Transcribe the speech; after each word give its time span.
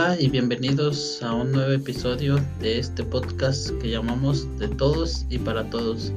Hola 0.00 0.18
y 0.18 0.30
bienvenidos 0.30 1.22
a 1.22 1.34
un 1.34 1.52
nuevo 1.52 1.72
episodio 1.72 2.40
de 2.58 2.78
este 2.78 3.04
podcast 3.04 3.68
que 3.82 3.90
llamamos 3.90 4.48
De 4.58 4.66
Todos 4.66 5.26
y 5.28 5.36
para 5.36 5.68
Todos. 5.68 6.10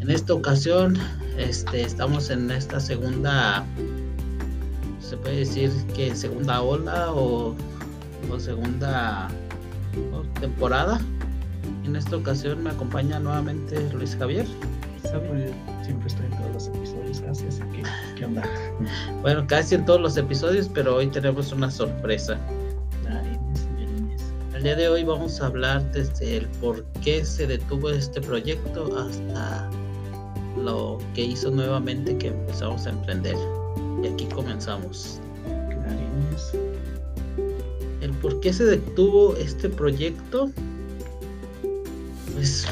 En 0.00 0.10
esta 0.10 0.34
ocasión 0.34 0.98
este, 1.38 1.82
estamos 1.82 2.28
en 2.28 2.50
esta 2.50 2.80
segunda, 2.80 3.64
se 4.98 5.16
puede 5.16 5.36
decir 5.36 5.70
que 5.94 6.16
segunda 6.16 6.60
ola 6.60 7.12
o, 7.12 7.54
segunda 8.38 9.28
temporada. 10.40 11.00
En 11.84 11.94
esta 11.94 12.16
ocasión 12.16 12.64
me 12.64 12.70
acompaña 12.70 13.20
nuevamente 13.20 13.78
Luis 13.92 14.16
Javier. 14.16 14.46
Siempre 15.02 15.52
estoy 16.04 16.26
en 16.26 16.36
todos 16.36 16.52
los 16.52 16.66
episodios, 16.66 17.20
gracias. 17.20 17.60
¿Qué, 17.72 17.84
¿Qué 18.16 18.24
onda? 18.24 18.42
Bueno, 19.22 19.46
casi 19.46 19.76
en 19.76 19.84
todos 19.84 20.00
los 20.00 20.16
episodios, 20.16 20.68
pero 20.74 20.96
hoy 20.96 21.06
tenemos 21.06 21.52
una 21.52 21.70
sorpresa. 21.70 22.36
El 24.56 24.62
día 24.62 24.74
de 24.74 24.88
hoy 24.88 25.04
vamos 25.04 25.42
a 25.42 25.48
hablar 25.48 25.82
desde 25.92 26.38
el 26.38 26.46
por 26.62 26.82
qué 27.04 27.22
se 27.26 27.46
detuvo 27.46 27.90
este 27.90 28.22
proyecto 28.22 28.96
hasta 28.96 29.68
lo 30.56 30.96
que 31.14 31.24
hizo 31.24 31.50
nuevamente 31.50 32.16
que 32.16 32.28
empezamos 32.28 32.86
a 32.86 32.90
emprender. 32.90 33.36
Y 34.02 34.06
aquí 34.06 34.24
comenzamos. 34.34 35.20
El 38.00 38.10
por 38.22 38.40
qué 38.40 38.50
se 38.50 38.64
detuvo 38.64 39.36
este 39.36 39.68
proyecto, 39.68 40.50
pues 42.32 42.66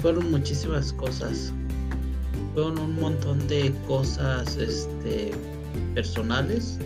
fueron 0.00 0.28
muchísimas 0.28 0.92
cosas. 0.92 1.52
Fueron 2.52 2.80
un 2.80 2.96
montón 2.96 3.46
de 3.46 3.72
cosas 3.86 4.56
este, 4.56 5.30
personales. 5.94 6.80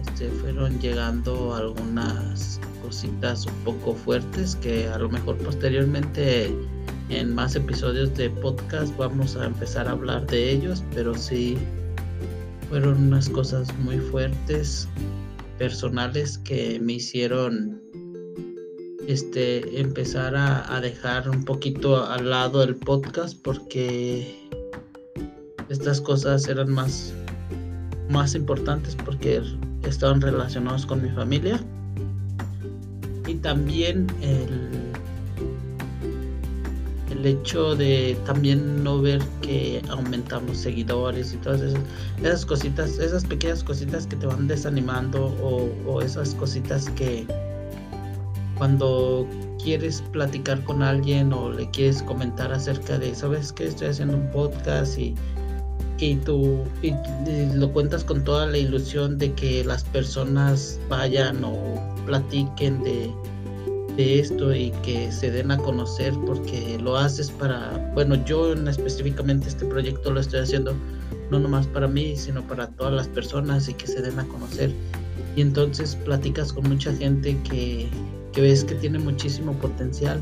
Este, 0.00 0.28
fueron 0.28 0.78
llegando 0.78 1.56
algunas 1.56 2.60
cositas 2.92 3.46
un 3.46 3.54
poco 3.64 3.94
fuertes 3.94 4.54
que 4.56 4.86
a 4.86 4.98
lo 4.98 5.08
mejor 5.08 5.38
posteriormente 5.38 6.54
en 7.08 7.34
más 7.34 7.56
episodios 7.56 8.14
de 8.18 8.28
podcast 8.28 8.94
vamos 8.98 9.34
a 9.34 9.46
empezar 9.46 9.88
a 9.88 9.92
hablar 9.92 10.26
de 10.26 10.50
ellos, 10.50 10.84
pero 10.94 11.14
sí 11.14 11.56
fueron 12.68 13.04
unas 13.04 13.30
cosas 13.30 13.74
muy 13.78 13.96
fuertes 13.96 14.86
personales 15.56 16.36
que 16.36 16.78
me 16.80 16.94
hicieron 16.94 17.80
este 19.08 19.80
empezar 19.80 20.36
a, 20.36 20.78
dejar 20.82 21.30
un 21.30 21.46
poquito 21.46 22.04
al 22.04 22.28
lado 22.28 22.62
el 22.62 22.76
podcast 22.76 23.42
porque 23.42 24.38
estas 25.70 25.98
cosas 25.98 26.46
eran 26.46 26.70
más 26.70 27.14
más 28.10 28.34
importantes 28.34 28.94
porque 29.02 29.40
estaban 29.82 30.20
relacionados 30.20 30.84
con 30.84 31.02
mi 31.02 31.08
familia 31.08 31.58
también 33.42 34.06
el 34.20 34.92
el 37.12 37.26
hecho 37.26 37.76
de 37.76 38.16
también 38.26 38.82
no 38.82 39.00
ver 39.00 39.22
que 39.42 39.80
aumentamos 39.88 40.56
seguidores 40.58 41.32
y 41.32 41.36
todas 41.36 41.60
esas, 42.20 42.44
cositas, 42.44 42.98
esas 42.98 43.24
pequeñas 43.24 43.62
cositas 43.62 44.06
que 44.06 44.16
te 44.16 44.26
van 44.26 44.48
desanimando 44.48 45.26
o, 45.86 46.02
esas 46.02 46.34
cositas 46.34 46.88
que 46.90 47.26
cuando 48.58 49.26
quieres 49.62 50.02
platicar 50.12 50.62
con 50.64 50.82
alguien 50.82 51.32
o 51.32 51.50
le 51.50 51.70
quieres 51.70 52.02
comentar 52.02 52.52
acerca 52.52 52.98
de, 52.98 53.14
¿sabes 53.14 53.52
que 53.52 53.66
Estoy 53.66 53.88
haciendo 53.88 54.16
un 54.16 54.30
podcast 54.30 54.98
y, 54.98 55.14
y 55.98 56.16
tú 56.16 56.58
y 56.82 56.92
lo 57.54 57.72
cuentas 57.72 58.02
con 58.04 58.24
toda 58.24 58.46
la 58.46 58.58
ilusión 58.58 59.18
de 59.18 59.32
que 59.34 59.64
las 59.64 59.84
personas 59.84 60.80
vayan 60.88 61.44
o 61.44 61.56
platiquen 62.06 62.82
de 62.82 63.12
de 63.96 64.20
esto 64.20 64.54
y 64.54 64.70
que 64.82 65.12
se 65.12 65.30
den 65.30 65.50
a 65.50 65.58
conocer 65.58 66.14
porque 66.26 66.78
lo 66.78 66.96
haces 66.96 67.30
para, 67.30 67.90
bueno, 67.94 68.22
yo 68.24 68.52
en 68.52 68.66
específicamente 68.68 69.48
este 69.48 69.66
proyecto 69.66 70.10
lo 70.10 70.20
estoy 70.20 70.40
haciendo 70.40 70.74
no 71.30 71.38
nomás 71.38 71.66
para 71.66 71.88
mí, 71.88 72.14
sino 72.16 72.42
para 72.42 72.68
todas 72.68 72.92
las 72.92 73.08
personas 73.08 73.68
y 73.68 73.74
que 73.74 73.86
se 73.86 74.02
den 74.02 74.18
a 74.18 74.24
conocer. 74.28 74.70
Y 75.34 75.40
entonces 75.40 75.96
platicas 76.04 76.52
con 76.52 76.68
mucha 76.68 76.92
gente 76.94 77.36
que, 77.48 77.88
que 78.32 78.40
ves 78.42 78.64
que 78.64 78.74
tiene 78.74 78.98
muchísimo 78.98 79.52
potencial 79.54 80.20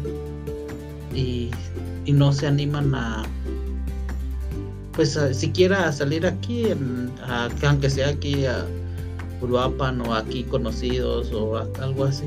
y, 1.14 1.50
y 2.06 2.12
no 2.12 2.32
se 2.32 2.46
animan 2.46 2.94
a, 2.94 3.24
pues 4.92 5.18
siquiera 5.32 5.88
a 5.88 5.92
salir 5.92 6.26
aquí, 6.26 6.66
en, 6.66 7.10
aunque 7.62 7.90
sea 7.90 8.10
aquí 8.10 8.46
a 8.46 8.64
Uruapan 9.42 10.00
o 10.02 10.14
aquí 10.14 10.44
conocidos 10.44 11.32
o 11.32 11.56
algo 11.56 12.04
así. 12.04 12.26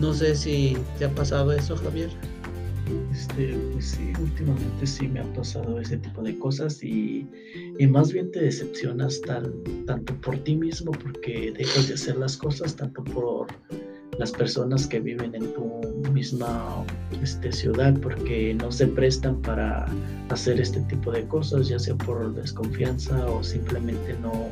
No 0.00 0.12
sé 0.12 0.34
si 0.34 0.76
te 0.98 1.04
ha 1.04 1.14
pasado 1.14 1.52
eso, 1.52 1.76
Javier. 1.76 2.10
Este, 3.12 3.56
pues 3.72 3.86
sí, 3.86 4.12
últimamente 4.20 4.86
sí 4.86 5.08
me 5.08 5.20
ha 5.20 5.32
pasado 5.32 5.80
ese 5.80 5.96
tipo 5.96 6.22
de 6.22 6.38
cosas 6.38 6.82
y, 6.82 7.26
y 7.78 7.86
más 7.86 8.12
bien 8.12 8.30
te 8.30 8.40
decepcionas 8.40 9.20
tan, 9.22 9.52
tanto 9.86 10.14
por 10.20 10.36
ti 10.38 10.54
mismo 10.54 10.92
porque 10.92 11.52
dejas 11.56 11.88
de 11.88 11.94
hacer 11.94 12.16
las 12.16 12.36
cosas, 12.36 12.76
tanto 12.76 13.02
por 13.02 13.46
las 14.18 14.32
personas 14.32 14.86
que 14.86 15.00
viven 15.00 15.34
en 15.34 15.52
tu 15.54 15.80
misma 16.12 16.84
este, 17.22 17.50
ciudad 17.52 17.94
porque 18.00 18.54
no 18.54 18.70
se 18.70 18.86
prestan 18.86 19.40
para 19.42 19.86
hacer 20.28 20.60
este 20.60 20.80
tipo 20.82 21.10
de 21.10 21.26
cosas, 21.26 21.68
ya 21.68 21.78
sea 21.78 21.94
por 21.96 22.34
desconfianza 22.34 23.26
o 23.26 23.42
simplemente 23.42 24.14
no, 24.20 24.48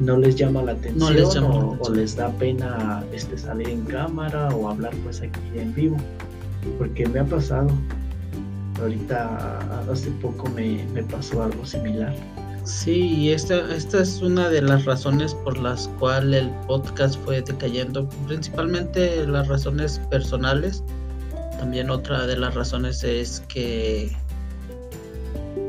no 0.00 0.16
les 0.16 0.36
llama 0.36 0.62
la 0.62 0.72
atención, 0.72 1.44
o, 1.80 1.90
les 1.90 2.16
da 2.16 2.30
pena 2.32 3.04
este, 3.12 3.36
salir 3.38 3.68
en 3.68 3.84
cámara 3.84 4.48
o 4.48 4.68
hablar 4.68 4.92
pues 5.04 5.20
aquí 5.20 5.40
en 5.56 5.74
vivo, 5.74 5.96
porque 6.78 7.06
me 7.06 7.20
ha 7.20 7.24
pasado. 7.24 7.68
Ahorita 8.80 9.58
hace 9.90 10.10
poco 10.22 10.48
me, 10.50 10.78
pasó 11.10 11.42
algo 11.42 11.66
similar. 11.66 12.14
Sí, 12.62 12.92
y 12.92 13.30
esta, 13.30 13.74
esta 13.74 14.02
es 14.02 14.22
una 14.22 14.48
de 14.50 14.62
las 14.62 14.84
razones 14.84 15.34
por 15.34 15.58
las 15.58 15.88
cuales 15.98 16.42
el 16.42 16.50
podcast 16.66 17.18
fue 17.24 17.42
decayendo, 17.42 18.08
principalmente 18.26 19.26
las 19.26 19.48
razones 19.48 20.00
personales. 20.10 20.84
También 21.58 21.90
otra 21.90 22.26
de 22.26 22.36
las 22.36 22.54
razones 22.54 23.02
es 23.02 23.42
que 23.48 24.16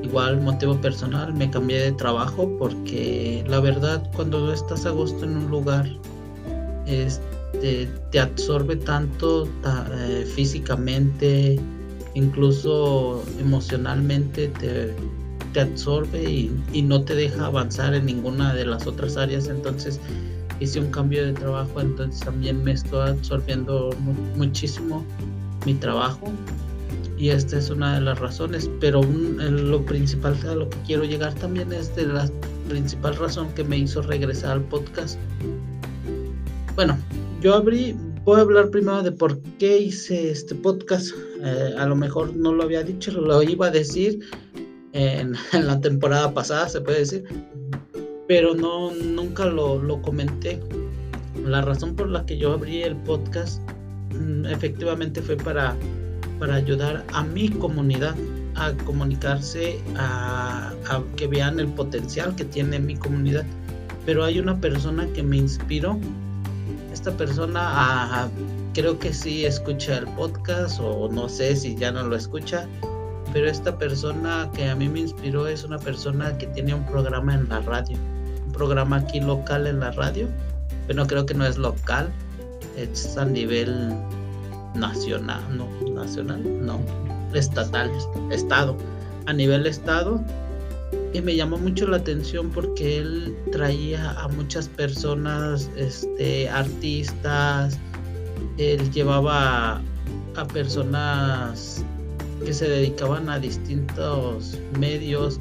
igual 0.09 0.41
motivo 0.41 0.75
personal 0.81 1.33
me 1.33 1.49
cambié 1.49 1.79
de 1.79 1.91
trabajo 1.93 2.49
porque 2.57 3.43
la 3.47 3.59
verdad 3.59 4.03
cuando 4.15 4.51
estás 4.51 4.85
a 4.85 4.89
gusto 4.89 5.23
en 5.23 5.37
un 5.37 5.51
lugar 5.51 5.87
este, 6.85 7.87
te 8.11 8.19
absorbe 8.19 8.75
tanto 8.75 9.47
eh, 9.65 10.25
físicamente 10.35 11.59
incluso 12.15 13.23
emocionalmente 13.39 14.47
te, 14.59 14.95
te 15.53 15.61
absorbe 15.61 16.23
y, 16.73 16.81
no 16.81 17.03
te 17.03 17.15
deja 17.15 17.45
avanzar 17.45 17.93
en 17.93 18.05
ninguna 18.05 18.53
de 18.53 18.65
las 18.65 18.87
otras 18.87 19.17
áreas. 19.17 19.47
Entonces 19.47 19.99
hice 20.59 20.79
un 20.79 20.91
cambio 20.91 21.25
de 21.25 21.33
trabajo 21.33 21.79
entonces 21.79 22.19
también 22.21 22.63
me 22.63 22.73
estoy 22.73 23.09
absorbiendo 23.09 23.91
muchísimo 24.35 25.05
mi 25.65 25.73
trabajo 25.73 26.31
y 27.19 27.31
esta 27.31 27.57
es 27.57 27.69
una 27.69 27.95
de 27.95 28.01
las 28.01 28.17
razones, 28.17 28.71
pero 28.79 29.01
lo 29.03 29.85
principal 29.85 30.37
a 30.47 30.55
lo 30.55 30.69
que 30.69 30.77
quiero 30.87 31.03
llegar 31.03 31.33
también 31.35 31.73
es 31.73 31.93
de 31.93 32.07
la 32.07 32.29
principal 32.69 33.17
razón 33.17 33.53
que 33.55 33.63
me 33.65 33.77
hizo 33.77 34.01
regresar 34.01 34.51
al 34.51 34.63
podcast. 34.63 35.19
Bueno, 36.75 36.97
yo 37.41 37.55
abrí, 37.55 37.93
voy 38.23 38.39
a 38.39 38.43
hablar 38.43 38.69
primero 38.69 39.03
de 39.03 39.11
por 39.11 39.37
qué 39.59 39.79
hice 39.79 40.31
este 40.31 40.55
podcast. 40.55 41.13
Eh, 41.43 41.73
a 41.77 41.85
lo 41.87 41.95
mejor 41.97 42.33
no 42.37 42.53
lo 42.53 42.63
había 42.63 42.83
dicho, 42.83 43.11
lo 43.11 43.43
iba 43.43 43.67
a 43.67 43.71
decir 43.71 44.19
en, 44.93 45.33
la 45.51 45.81
temporada 45.81 46.33
pasada, 46.33 46.69
se 46.69 46.79
puede 46.79 46.99
decir, 46.99 47.25
pero 48.29 48.55
no, 48.55 48.91
nunca 48.93 49.45
lo, 49.45 49.77
lo 49.77 50.01
comenté. 50.01 50.61
La 51.45 51.61
razón 51.63 51.97
por 51.97 52.09
la 52.09 52.25
que 52.25 52.37
yo 52.37 52.53
abrí 52.53 52.81
el 52.81 52.95
podcast 52.95 53.61
mm, 54.13 54.45
efectivamente 54.45 55.21
fue 55.21 55.35
para 55.35 55.75
para 56.39 56.55
ayudar 56.55 57.03
a 57.13 57.23
mi 57.23 57.49
comunidad 57.49 58.15
a 58.55 58.73
comunicarse, 58.85 59.79
a, 59.97 60.73
que 61.15 61.27
vean 61.27 61.59
el 61.59 61.67
potencial 61.67 62.35
que 62.35 62.45
tiene 62.45 62.79
mi 62.79 62.95
comunidad. 62.95 63.45
Pero 64.05 64.23
hay 64.23 64.39
una 64.39 64.59
persona 64.59 65.07
que 65.13 65.23
me 65.23 65.37
inspiró. 65.37 65.97
Esta 66.91 67.11
persona 67.11 68.29
creo 68.73 68.99
que 68.99 69.13
sí 69.13 69.45
escucha 69.45 69.97
el 69.97 70.07
podcast 70.07 70.79
o 70.81 71.09
no 71.09 71.29
sé 71.29 71.55
si 71.55 71.75
ya 71.75 71.91
no 71.91 72.03
lo 72.03 72.15
escucha. 72.15 72.67
Pero 73.31 73.47
esta 73.47 73.77
persona 73.77 74.49
que 74.55 74.67
a 74.67 74.75
mí 74.75 74.89
me 74.89 75.01
inspiró 75.01 75.47
es 75.47 75.63
una 75.63 75.77
persona 75.77 76.37
que 76.37 76.47
tiene 76.47 76.73
un 76.73 76.85
programa 76.85 77.35
en 77.35 77.47
la 77.47 77.59
radio. 77.61 77.97
Un 78.47 78.51
programa 78.51 78.97
aquí 78.97 79.19
local 79.19 79.67
en 79.67 79.79
la 79.79 79.91
radio. 79.91 80.27
Pero 80.87 81.05
creo 81.05 81.25
que 81.25 81.33
no 81.33 81.45
es 81.45 81.57
local. 81.57 82.11
Es 82.75 83.15
a 83.17 83.25
nivel 83.25 83.93
nacional, 84.75 85.41
no, 85.55 85.67
nacional, 85.91 86.41
no, 86.65 86.79
estatal, 87.33 87.91
estado, 88.31 88.75
a 89.25 89.33
nivel 89.33 89.65
estado. 89.65 90.21
y 91.13 91.21
me 91.21 91.35
llamó 91.35 91.57
mucho 91.57 91.87
la 91.87 91.97
atención 91.97 92.49
porque 92.51 92.99
él 92.99 93.35
traía 93.51 94.11
a 94.11 94.27
muchas 94.27 94.67
personas, 94.67 95.69
este, 95.75 96.49
artistas, 96.49 97.77
él 98.57 98.91
llevaba 98.91 99.81
a 100.35 100.47
personas 100.47 101.83
que 102.45 102.53
se 102.53 102.69
dedicaban 102.69 103.29
a 103.29 103.39
distintos 103.39 104.57
medios 104.77 105.39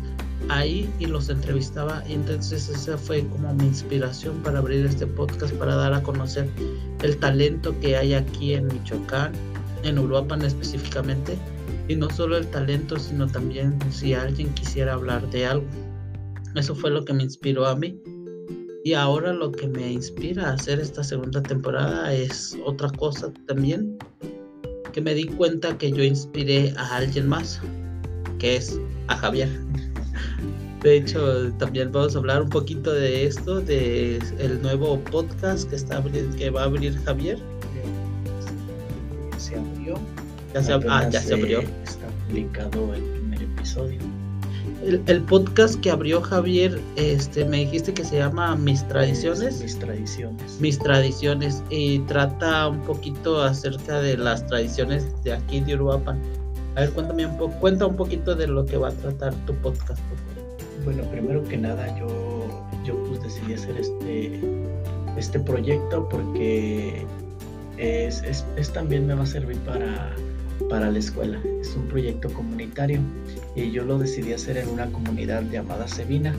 ahí 0.48 0.88
y 0.98 1.06
los 1.06 1.28
entrevistaba 1.28 2.02
y 2.08 2.14
entonces 2.14 2.68
esa 2.68 2.96
fue 2.96 3.26
como 3.28 3.54
mi 3.54 3.66
inspiración 3.66 4.42
para 4.42 4.58
abrir 4.58 4.86
este 4.86 5.06
podcast 5.06 5.54
para 5.54 5.74
dar 5.74 5.94
a 5.94 6.02
conocer 6.02 6.48
el 7.02 7.16
talento 7.18 7.78
que 7.80 7.96
hay 7.96 8.14
aquí 8.14 8.54
en 8.54 8.66
Michoacán, 8.66 9.32
en 9.82 9.98
Uruapan 9.98 10.42
específicamente 10.42 11.36
y 11.88 11.96
no 11.96 12.10
solo 12.10 12.36
el 12.36 12.46
talento, 12.48 12.98
sino 12.98 13.26
también 13.26 13.78
si 13.90 14.12
alguien 14.12 14.52
quisiera 14.54 14.92
hablar 14.92 15.28
de 15.30 15.46
algo. 15.46 15.66
Eso 16.54 16.74
fue 16.74 16.90
lo 16.90 17.04
que 17.04 17.14
me 17.14 17.22
inspiró 17.22 17.66
a 17.66 17.74
mí. 17.74 18.00
Y 18.84 18.92
ahora 18.92 19.32
lo 19.32 19.50
que 19.50 19.66
me 19.66 19.92
inspira 19.92 20.50
a 20.50 20.52
hacer 20.54 20.80
esta 20.80 21.02
segunda 21.02 21.42
temporada 21.42 22.12
es 22.12 22.56
otra 22.64 22.88
cosa 22.90 23.32
también, 23.46 23.98
que 24.92 25.00
me 25.00 25.14
di 25.14 25.24
cuenta 25.26 25.76
que 25.76 25.90
yo 25.90 26.02
inspiré 26.02 26.72
a 26.76 26.96
alguien 26.96 27.28
más, 27.28 27.60
que 28.38 28.56
es 28.56 28.78
a 29.08 29.16
Javier. 29.16 29.48
De 30.82 30.96
hecho, 30.96 31.52
también 31.54 31.90
vamos 31.90 32.14
a 32.14 32.18
hablar 32.18 32.42
un 32.42 32.50
poquito 32.50 32.92
de 32.92 33.26
esto, 33.26 33.60
de 33.60 34.18
el 34.38 34.62
nuevo 34.62 35.00
podcast 35.00 35.68
que 35.68 35.76
está 35.76 36.02
que 36.36 36.50
va 36.50 36.62
a 36.62 36.64
abrir 36.64 36.96
Javier. 37.04 37.38
Se 39.38 39.56
abrió 39.56 39.98
ya 40.54 40.62
se, 40.62 40.72
ah, 40.72 41.08
ya 41.10 41.20
se 41.20 41.34
abrió. 41.34 41.60
Está 41.60 42.06
publicado 42.26 42.94
el 42.94 43.02
primer 43.02 43.42
episodio. 43.42 44.00
El, 44.84 45.22
podcast 45.22 45.78
que 45.80 45.90
abrió 45.90 46.22
Javier, 46.22 46.80
este, 46.96 47.44
me 47.44 47.58
dijiste 47.58 47.92
que 47.92 48.04
se 48.04 48.18
llama 48.18 48.56
Mis 48.56 48.86
Tradiciones. 48.88 49.60
Mis 49.60 49.78
Tradiciones. 49.78 50.60
Mis 50.60 50.78
Tradiciones. 50.78 51.62
Y 51.68 51.98
trata 52.00 52.68
un 52.68 52.80
poquito 52.82 53.42
acerca 53.42 54.00
de 54.00 54.16
las 54.16 54.46
tradiciones 54.46 55.06
de 55.24 55.32
aquí 55.34 55.60
de 55.60 55.74
Uruapan. 55.74 56.18
A 56.76 56.82
ver, 56.82 56.92
cuéntame 56.92 57.26
un 57.26 57.36
poco, 57.36 57.54
cuenta 57.58 57.86
un 57.86 57.96
poquito 57.96 58.34
de 58.34 58.46
lo 58.46 58.64
que 58.64 58.76
va 58.76 58.88
a 58.88 58.92
tratar 58.92 59.34
tu 59.46 59.54
podcast, 59.56 60.00
Bueno, 60.84 61.02
primero 61.04 61.44
que 61.44 61.56
nada, 61.56 61.98
yo, 61.98 62.64
yo 62.84 63.02
pues 63.04 63.22
decidí 63.22 63.54
hacer 63.54 63.76
este, 63.78 64.40
este 65.16 65.40
proyecto 65.40 66.08
porque 66.08 67.04
es, 67.76 68.22
es 68.22 68.72
también 68.72 69.06
me 69.06 69.14
va 69.14 69.22
a 69.22 69.26
servir 69.26 69.58
para 69.58 70.14
para 70.68 70.90
la 70.90 70.98
escuela. 70.98 71.40
Es 71.60 71.74
un 71.76 71.86
proyecto 71.88 72.32
comunitario 72.32 73.00
y 73.54 73.70
yo 73.70 73.84
lo 73.84 73.98
decidí 73.98 74.32
hacer 74.32 74.56
en 74.56 74.68
una 74.68 74.86
comunidad 74.86 75.42
llamada 75.50 75.88
Sevina. 75.88 76.34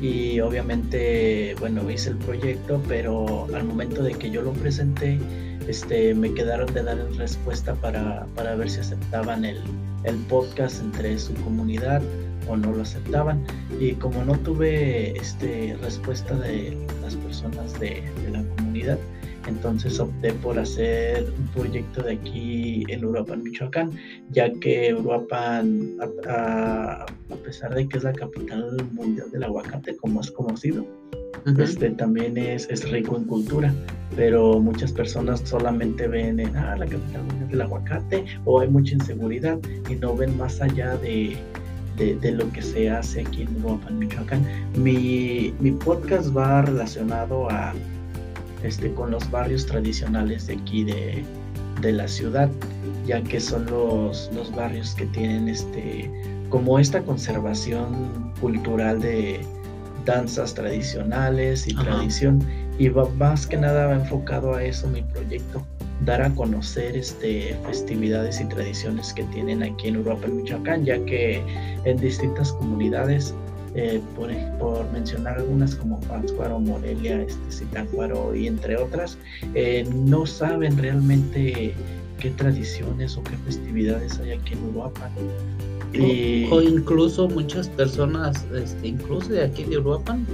Y 0.00 0.40
obviamente, 0.40 1.56
bueno, 1.58 1.90
hice 1.90 2.10
el 2.10 2.16
proyecto, 2.16 2.80
pero 2.86 3.46
al 3.54 3.64
momento 3.64 4.02
de 4.02 4.12
que 4.12 4.30
yo 4.30 4.42
lo 4.42 4.52
presenté, 4.52 5.18
este, 5.66 6.14
me 6.14 6.32
quedaron 6.34 6.72
de 6.72 6.82
dar 6.82 6.98
respuesta 7.16 7.74
para, 7.74 8.26
para 8.36 8.54
ver 8.54 8.70
si 8.70 8.80
aceptaban 8.80 9.44
el, 9.44 9.58
el 10.04 10.16
podcast 10.28 10.80
entre 10.80 11.18
su 11.18 11.34
comunidad 11.34 12.00
o 12.48 12.56
no 12.56 12.72
lo 12.72 12.82
aceptaban. 12.82 13.44
Y 13.80 13.92
como 13.92 14.24
no 14.24 14.38
tuve 14.38 15.16
este, 15.16 15.76
respuesta 15.82 16.34
de 16.34 16.76
las 17.02 17.14
personas 17.16 17.78
de, 17.80 18.02
de 18.24 18.30
la 18.30 18.42
comunidad, 18.56 18.98
entonces 19.48 19.98
opté 19.98 20.32
por 20.34 20.58
hacer 20.58 21.24
un 21.38 21.46
proyecto 21.48 22.02
de 22.02 22.12
aquí 22.12 22.84
en 22.88 23.04
Uruapan, 23.04 23.42
Michoacán, 23.42 23.92
ya 24.30 24.52
que 24.60 24.94
Uruapan, 24.94 25.96
a, 26.28 27.06
pesar 27.44 27.74
de 27.74 27.88
que 27.88 27.96
es 27.96 28.04
la 28.04 28.12
capital 28.12 28.76
mundial 28.92 29.30
del 29.30 29.44
aguacate, 29.44 29.96
como 29.96 30.20
es 30.20 30.30
conocido, 30.30 30.84
este, 31.58 31.90
también 31.90 32.36
es, 32.36 32.68
es, 32.68 32.90
rico 32.90 33.16
en 33.16 33.24
cultura, 33.24 33.72
pero 34.16 34.60
muchas 34.60 34.92
personas 34.92 35.40
solamente 35.40 36.06
ven 36.06 36.40
en 36.40 36.54
ah, 36.56 36.76
la 36.76 36.86
capital 36.86 37.22
mundial 37.22 37.48
del 37.48 37.60
aguacate 37.62 38.24
o 38.44 38.60
hay 38.60 38.68
mucha 38.68 38.94
inseguridad 38.94 39.58
y 39.88 39.94
no 39.94 40.14
ven 40.14 40.36
más 40.36 40.60
allá 40.60 40.96
de, 40.96 41.38
de, 41.98 42.32
lo 42.32 42.50
que 42.52 42.62
se 42.62 42.90
hace 42.90 43.22
aquí 43.22 43.42
en 43.42 43.56
Uruapan, 43.56 43.98
Michoacán. 43.98 44.46
Mi, 44.76 45.54
mi 45.60 45.72
podcast 45.72 46.34
va 46.36 46.62
relacionado 46.62 47.50
a 47.50 47.74
este, 48.62 48.92
con 48.92 49.10
los 49.10 49.30
barrios 49.30 49.66
tradicionales 49.66 50.46
de 50.46 50.54
aquí 50.54 50.84
de, 50.84 51.24
la 51.82 52.08
ciudad, 52.08 52.50
ya 53.06 53.22
que 53.22 53.38
son 53.38 53.66
los, 53.66 54.30
los 54.34 54.54
barrios 54.54 54.94
que 54.96 55.06
tienen 55.06 55.48
este, 55.48 56.10
como 56.50 56.78
esta 56.78 57.02
conservación 57.02 58.32
cultural 58.40 59.00
de 59.00 59.40
danzas 60.04 60.54
tradicionales 60.54 61.68
y 61.68 61.74
tradición. 61.74 62.42
Y 62.78 62.88
va, 62.88 63.08
más 63.10 63.46
que 63.46 63.56
nada 63.56 63.86
va 63.86 63.94
enfocado 63.94 64.54
a 64.54 64.64
eso 64.64 64.88
mi 64.88 65.02
proyecto, 65.02 65.62
dar 66.04 66.22
a 66.22 66.34
conocer 66.34 66.96
este, 66.96 67.56
festividades 67.64 68.40
y 68.40 68.44
tradiciones 68.46 69.12
que 69.12 69.24
tienen 69.24 69.62
aquí 69.62 69.88
en 69.88 69.96
Europa, 69.96 70.26
en 70.26 70.38
Michoacán, 70.38 70.84
ya 70.84 71.04
que 71.04 71.42
en 71.84 71.96
distintas 71.98 72.52
comunidades 72.52 73.34
eh, 73.74 74.00
por, 74.16 74.90
mencionar 74.92 75.38
algunas 75.38 75.74
como 75.76 76.00
Pátzcuaro, 76.00 76.58
Morelia, 76.58 77.22
este, 77.22 77.52
Zitácuaro 77.52 78.34
y 78.34 78.46
entre 78.46 78.76
otras, 78.76 79.18
eh, 79.54 79.86
no 79.94 80.26
saben 80.26 80.76
realmente 80.78 81.74
qué 82.18 82.30
tradiciones 82.30 83.16
o 83.16 83.22
qué 83.22 83.36
festividades 83.44 84.18
hay 84.20 84.32
aquí 84.32 84.54
en 84.54 84.64
Uruapan. 84.70 85.10
O, 86.50 86.60
incluso 86.60 87.28
muchas 87.28 87.68
personas, 87.68 88.44
este, 88.54 88.88
incluso 88.88 89.30
de 89.30 89.44
aquí 89.44 89.64
de 89.64 89.78
Uruapan, 89.78 90.26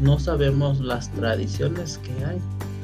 no 0.00 0.18
sabemos 0.18 0.80
las 0.80 1.10
tradiciones 1.12 1.98
que 1.98 2.24
hay. 2.24 2.38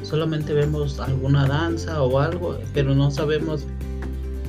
Solamente 0.09 0.55
vemos 0.55 0.99
alguna 1.01 1.47
danza 1.47 2.03
o 2.03 2.19
algo, 2.19 2.59
pero 2.73 2.95
no 2.95 3.11
sabemos 3.11 3.67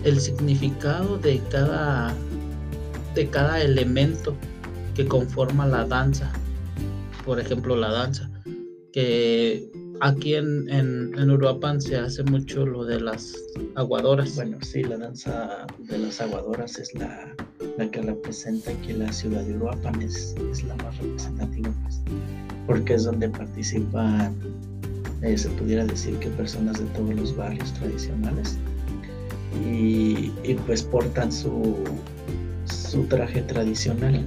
el 0.06 0.18
significado 0.22 1.18
de 1.18 1.42
cada 1.52 2.16
de 3.14 3.28
cada 3.28 3.62
elemento 3.62 4.36
que 4.96 5.06
conforma 5.06 5.68
la 5.68 5.84
danza. 5.84 6.32
Por 7.26 7.42
ejemplo, 7.42 7.76
la 7.76 7.92
danza. 7.92 8.30
Que 8.94 9.70
aquí 10.00 10.36
en, 10.36 10.70
en, 10.70 11.30
Uruapan 11.30 11.82
se 11.82 11.98
hace 11.98 12.24
mucho 12.24 12.66
lo 12.66 12.86
de 12.86 13.02
las 13.02 13.36
aguadoras. 13.76 14.36
Bueno, 14.38 14.58
sí, 14.62 14.84
la 14.84 14.98
danza 14.98 15.68
de 15.80 15.98
las 15.98 16.22
aguadoras 16.22 16.80
es 16.80 16.94
la, 16.96 17.36
la 17.78 17.92
que 17.92 18.02
representa 18.02 18.72
aquí 18.72 18.94
la 18.94 19.12
ciudad 19.12 19.44
de 19.44 19.56
Uruapan, 19.58 20.02
es, 20.02 20.36
es 20.52 20.64
la 20.64 20.76
más 20.78 20.98
representativa, 21.00 21.70
pues, 21.84 22.02
porque 22.66 22.94
es 22.94 23.04
donde 23.04 23.30
participan, 23.30 24.36
eh, 25.22 25.38
se 25.38 25.50
pudiera 25.50 25.86
decir 25.86 26.18
que 26.20 26.30
personas 26.30 26.80
de 26.80 26.86
todos 26.86 27.14
los 27.14 27.36
barrios 27.36 27.74
tradicionales 27.74 28.58
y, 29.66 30.32
y 30.44 30.54
pues 30.66 30.84
portan 30.84 31.32
su, 31.32 31.78
su 32.90 33.04
traje 33.04 33.42
tradicional. 33.44 34.26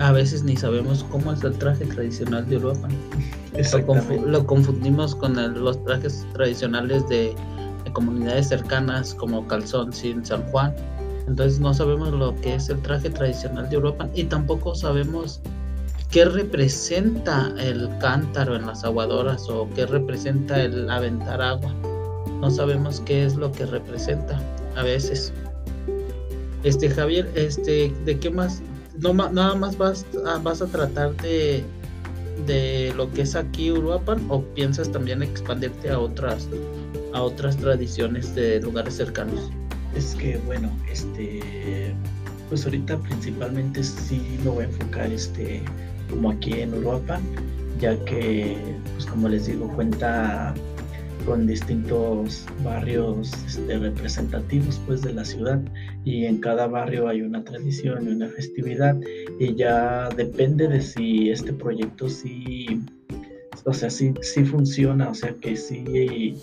a 0.00 0.12
veces 0.12 0.44
ni 0.44 0.56
sabemos 0.56 1.04
cómo 1.10 1.32
es 1.32 1.42
el 1.42 1.54
traje 1.54 1.84
tradicional 1.86 2.48
de 2.48 2.56
Europa. 2.56 2.88
Lo, 4.26 4.46
confundimos 4.46 5.14
con 5.14 5.36
los 5.62 5.82
trajes 5.84 6.26
tradicionales 6.32 7.08
de, 7.08 7.34
comunidades 7.92 8.48
cercanas 8.48 9.14
como 9.14 9.46
Calzón, 9.46 9.92
Sin, 9.92 10.24
San 10.24 10.42
Juan. 10.50 10.74
Entonces 11.28 11.60
no 11.60 11.72
sabemos 11.72 12.12
lo 12.12 12.34
que 12.40 12.56
es 12.56 12.68
el 12.68 12.80
traje 12.82 13.08
tradicional 13.08 13.68
de 13.70 13.76
Europa 13.76 14.08
y 14.14 14.24
tampoco 14.24 14.74
sabemos 14.74 15.40
qué 16.14 16.24
representa 16.24 17.52
el 17.58 17.90
cántaro 17.98 18.54
en 18.54 18.64
las 18.66 18.84
aguadoras 18.84 19.48
o 19.48 19.68
qué 19.74 19.84
representa 19.84 20.62
el 20.62 20.88
aventar 20.88 21.42
agua. 21.42 21.74
No 22.40 22.52
sabemos 22.52 23.00
qué 23.00 23.24
es 23.24 23.34
lo 23.34 23.50
que 23.50 23.66
representa 23.66 24.40
a 24.76 24.84
veces. 24.84 25.32
Este, 26.62 26.88
Javier, 26.88 27.28
este, 27.34 27.92
¿de 28.04 28.16
qué 28.20 28.30
más? 28.30 28.62
No, 29.00 29.12
nada 29.12 29.56
más 29.56 29.76
vas 29.76 30.06
a, 30.24 30.38
vas 30.38 30.62
a 30.62 30.66
tratar 30.66 31.16
de, 31.16 31.64
de 32.46 32.94
lo 32.96 33.10
que 33.10 33.22
es 33.22 33.34
aquí 33.34 33.72
Uruapan 33.72 34.24
o 34.28 34.40
piensas 34.40 34.92
también 34.92 35.20
expandirte 35.20 35.90
a 35.90 35.98
otras 35.98 36.48
a 37.12 37.22
otras 37.22 37.56
tradiciones 37.56 38.36
de 38.36 38.60
lugares 38.60 38.94
cercanos? 38.94 39.50
Es 39.96 40.14
que 40.14 40.36
bueno, 40.46 40.70
este 40.88 41.92
pues 42.48 42.64
ahorita 42.66 42.98
principalmente 42.98 43.82
sí 43.82 44.38
me 44.44 44.50
voy 44.50 44.62
a 44.62 44.66
enfocar 44.68 45.10
este 45.10 45.60
como 46.14 46.30
aquí 46.30 46.60
en 46.60 46.74
Uruapan, 46.74 47.22
ya 47.80 47.96
que 48.04 48.56
pues 48.94 49.06
como 49.06 49.28
les 49.28 49.46
digo 49.46 49.68
cuenta 49.74 50.54
con 51.26 51.46
distintos 51.46 52.46
barrios 52.62 53.32
este, 53.46 53.78
representativos 53.78 54.80
pues 54.86 55.02
de 55.02 55.12
la 55.12 55.24
ciudad. 55.24 55.60
Y 56.04 56.26
en 56.26 56.38
cada 56.38 56.66
barrio 56.66 57.08
hay 57.08 57.22
una 57.22 57.42
tradición 57.42 58.06
y 58.06 58.12
una 58.12 58.28
festividad. 58.28 58.96
Y 59.40 59.54
ya 59.54 60.08
depende 60.10 60.68
de 60.68 60.80
si 60.82 61.30
este 61.30 61.52
proyecto 61.52 62.08
sí 62.08 62.82
o 63.66 63.72
sea 63.72 63.88
sí, 63.88 64.12
sí 64.20 64.44
funciona 64.44 65.08
o 65.08 65.14
sea 65.14 65.32
que 65.40 65.56
sí 65.56 66.36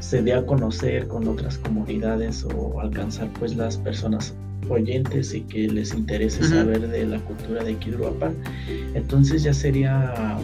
se 0.00 0.20
dé 0.22 0.32
a 0.32 0.44
conocer 0.44 1.06
con 1.06 1.28
otras 1.28 1.58
comunidades 1.58 2.44
o 2.44 2.80
alcanzar 2.80 3.30
pues 3.38 3.56
las 3.56 3.76
personas 3.76 4.34
oyentes 4.68 5.34
y 5.34 5.42
que 5.42 5.68
les 5.68 5.94
interese 5.94 6.44
saber 6.44 6.88
de 6.88 7.06
la 7.06 7.18
cultura 7.20 7.62
de 7.62 7.76
Kidruapan. 7.76 8.34
Entonces 8.94 9.42
ya 9.42 9.54
sería, 9.54 10.38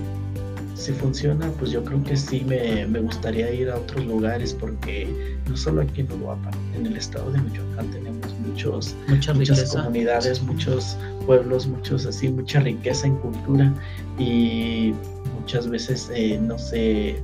si 0.74 0.92
funciona, 0.92 1.48
pues 1.58 1.70
yo 1.70 1.84
creo 1.84 2.02
que 2.04 2.16
sí 2.16 2.44
me, 2.46 2.86
me 2.86 3.00
gustaría 3.00 3.52
ir 3.52 3.70
a 3.70 3.76
otros 3.76 4.04
lugares 4.06 4.52
porque 4.52 5.08
no 5.48 5.56
solo 5.56 5.82
aquí 5.82 6.02
en 6.02 6.12
Uruapan, 6.12 6.52
en 6.74 6.86
el 6.86 6.96
estado 6.96 7.30
de 7.32 7.40
Michoacán 7.40 7.90
tenemos 7.90 8.34
muchos, 8.46 8.94
muchas 9.08 9.74
comunidades, 9.74 10.42
muchos 10.42 10.96
pueblos, 11.26 11.66
muchos 11.66 12.06
así, 12.06 12.28
mucha 12.28 12.60
riqueza 12.60 13.06
en 13.06 13.16
cultura 13.16 13.72
y 14.18 14.92
muchas 15.38 15.68
veces 15.68 16.10
eh, 16.14 16.38
no 16.40 16.58
se 16.58 17.22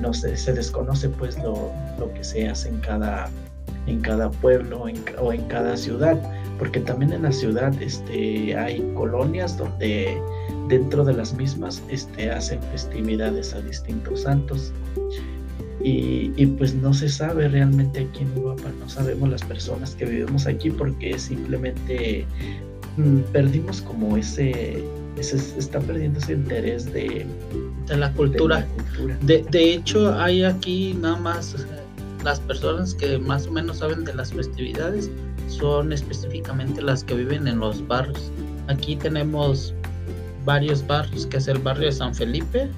no 0.00 0.14
se, 0.14 0.36
se 0.36 0.52
desconoce 0.52 1.08
pues 1.08 1.36
lo, 1.38 1.72
lo, 1.98 2.12
que 2.14 2.22
se 2.22 2.48
hace 2.48 2.68
en 2.68 2.78
cada 2.80 3.28
en 3.88 4.00
cada 4.00 4.30
pueblo 4.30 4.84
o 5.20 5.32
en 5.32 5.42
cada 5.48 5.76
ciudad 5.76 6.20
porque 6.58 6.80
también 6.80 7.12
en 7.12 7.22
la 7.22 7.32
ciudad 7.32 7.72
este, 7.80 8.56
hay 8.56 8.80
colonias 8.94 9.56
donde 9.56 10.20
dentro 10.68 11.04
de 11.04 11.14
las 11.14 11.32
mismas 11.34 11.82
este, 11.88 12.30
hacen 12.30 12.60
festividades 12.72 13.54
a 13.54 13.60
distintos 13.60 14.22
santos 14.22 14.72
y, 15.82 16.32
y, 16.36 16.46
pues 16.46 16.74
no 16.74 16.92
se 16.92 17.08
sabe 17.08 17.48
realmente 17.48 18.00
aquí 18.00 18.24
en 18.24 18.36
Uruapan, 18.36 18.76
no 18.80 18.88
sabemos 18.88 19.28
las 19.28 19.44
personas 19.44 19.94
que 19.94 20.06
vivimos 20.06 20.48
aquí 20.48 20.70
porque 20.70 21.16
simplemente 21.16 22.26
mm, 22.96 23.18
perdimos 23.32 23.80
como 23.82 24.16
ese, 24.16 24.82
ese, 25.16 25.36
está 25.56 25.78
perdiendo 25.78 26.18
ese 26.18 26.32
interés 26.32 26.92
de, 26.92 27.24
de 27.86 27.96
la 27.96 28.12
cultura. 28.12 28.66
De, 29.22 29.44
de, 29.48 29.74
hecho, 29.74 30.12
hay 30.18 30.42
aquí 30.42 30.98
nada 31.00 31.16
más 31.16 31.54
las 32.24 32.40
personas 32.40 32.94
que 32.94 33.18
más 33.18 33.46
o 33.46 33.52
menos 33.52 33.78
saben 33.78 34.04
de 34.04 34.14
las 34.14 34.32
festividades 34.32 35.10
son 35.48 35.92
específicamente 35.92 36.82
las 36.82 37.04
que 37.04 37.14
viven 37.14 37.46
en 37.48 37.60
los 37.60 37.86
barrios. 37.86 38.30
Aquí 38.68 38.96
tenemos 38.96 39.74
varios 40.44 40.86
barrios, 40.86 41.26
que 41.26 41.38
es 41.38 41.48
el 41.48 41.58
barrio 41.58 41.86
de 41.86 41.92
San 41.92 42.14
Felipe, 42.14 42.70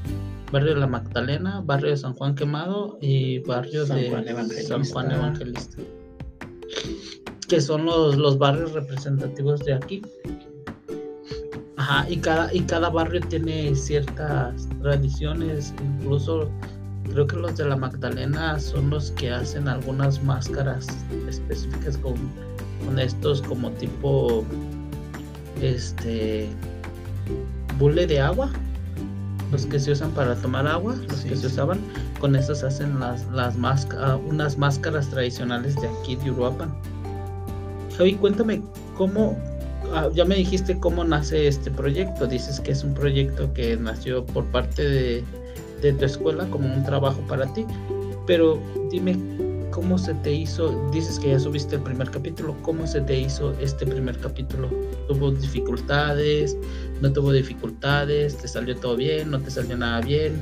barrio 0.53 0.75
de 0.75 0.81
la 0.81 0.87
Magdalena, 0.87 1.63
barrio 1.65 1.91
de 1.91 1.97
San 1.97 2.15
Juan 2.15 2.35
Quemado 2.35 2.99
y 3.01 3.39
barrio 3.41 3.85
de 3.87 4.63
San 4.63 4.85
Juan 4.85 5.11
Evangelista. 5.11 5.79
Que 7.49 7.61
son 7.61 7.85
los, 7.85 8.17
los 8.17 8.39
barrios 8.39 8.73
representativos 8.73 9.61
de 9.65 9.75
aquí. 9.75 10.03
Ajá, 11.77 12.09
y 12.09 12.19
cada, 12.19 12.53
y 12.55 12.61
cada 12.61 12.91
barrio 12.91 13.21
tiene 13.29 13.75
ciertas 13.75 14.69
tradiciones, 14.83 15.75
incluso 15.83 16.51
creo 17.13 17.27
que 17.27 17.37
los 17.37 17.57
de 17.57 17.65
la 17.65 17.77
Magdalena 17.77 18.59
son 18.59 18.91
los 18.91 19.11
que 19.13 19.31
hacen 19.31 19.69
algunas 19.69 20.23
máscaras 20.23 20.87
específicas 21.29 21.97
con, 21.99 22.15
con 22.85 22.99
estos 22.99 23.43
como 23.43 23.71
tipo 23.73 24.45
este 25.61 26.49
bule 27.79 28.07
de 28.07 28.21
agua. 28.21 28.51
Los 29.51 29.67
que 29.67 29.81
se 29.81 29.91
usan 29.91 30.13
para 30.13 30.37
tomar 30.37 30.69
agua, 30.69 30.95
los 31.09 31.23
que 31.23 31.35
se 31.35 31.49
usaban, 31.49 31.81
con 32.21 32.37
esos 32.37 32.63
hacen 32.63 33.01
las, 33.01 33.27
las 33.33 33.57
unas 34.29 34.57
máscaras 34.57 35.09
tradicionales 35.11 35.75
de 35.81 35.89
aquí 35.89 36.15
de 36.15 36.31
Uruapan. 36.31 36.73
Javi, 37.99 38.15
cuéntame 38.15 38.63
cómo, 38.97 39.37
ah, 39.93 40.09
ya 40.15 40.25
me 40.25 40.37
dijiste 40.37 40.79
cómo 40.79 41.03
nace 41.03 41.49
este 41.49 41.69
proyecto, 41.69 42.29
dices 42.29 42.61
que 42.61 42.71
es 42.71 42.85
un 42.85 42.95
proyecto 42.95 43.53
que 43.53 43.77
nació 43.77 44.25
por 44.25 44.45
parte 44.53 44.89
de, 44.89 45.25
de 45.81 45.93
tu 45.93 46.05
escuela 46.05 46.47
como 46.51 46.73
un 46.73 46.85
trabajo 46.85 47.21
para 47.29 47.47
ti, 47.53 47.67
pero 48.27 48.59
dime 48.91 49.17
cómo 49.71 49.99
se 49.99 50.15
te 50.15 50.33
hizo, 50.33 50.91
dices 50.93 51.19
que 51.19 51.31
ya 51.31 51.39
subiste 51.39 51.77
el 51.77 51.83
primer 51.83 52.11
capítulo, 52.11 52.57
cómo 52.63 52.87
se 52.87 53.01
te 53.01 53.19
hizo 53.19 53.53
este 53.61 53.87
primer 53.87 54.19
capítulo, 54.19 54.69
tuvo 55.09 55.31
dificultades, 55.31 56.57
no 57.01 57.13
tuvo 57.13 57.33
dificultades, 57.33 58.37
te 58.37 58.49
salió 58.49 58.77
todo 58.77 58.97
bien, 58.97 59.31
no 59.31 59.41
te 59.41 59.51
salió 59.51 59.77
nada 59.77 60.01
bien. 60.01 60.35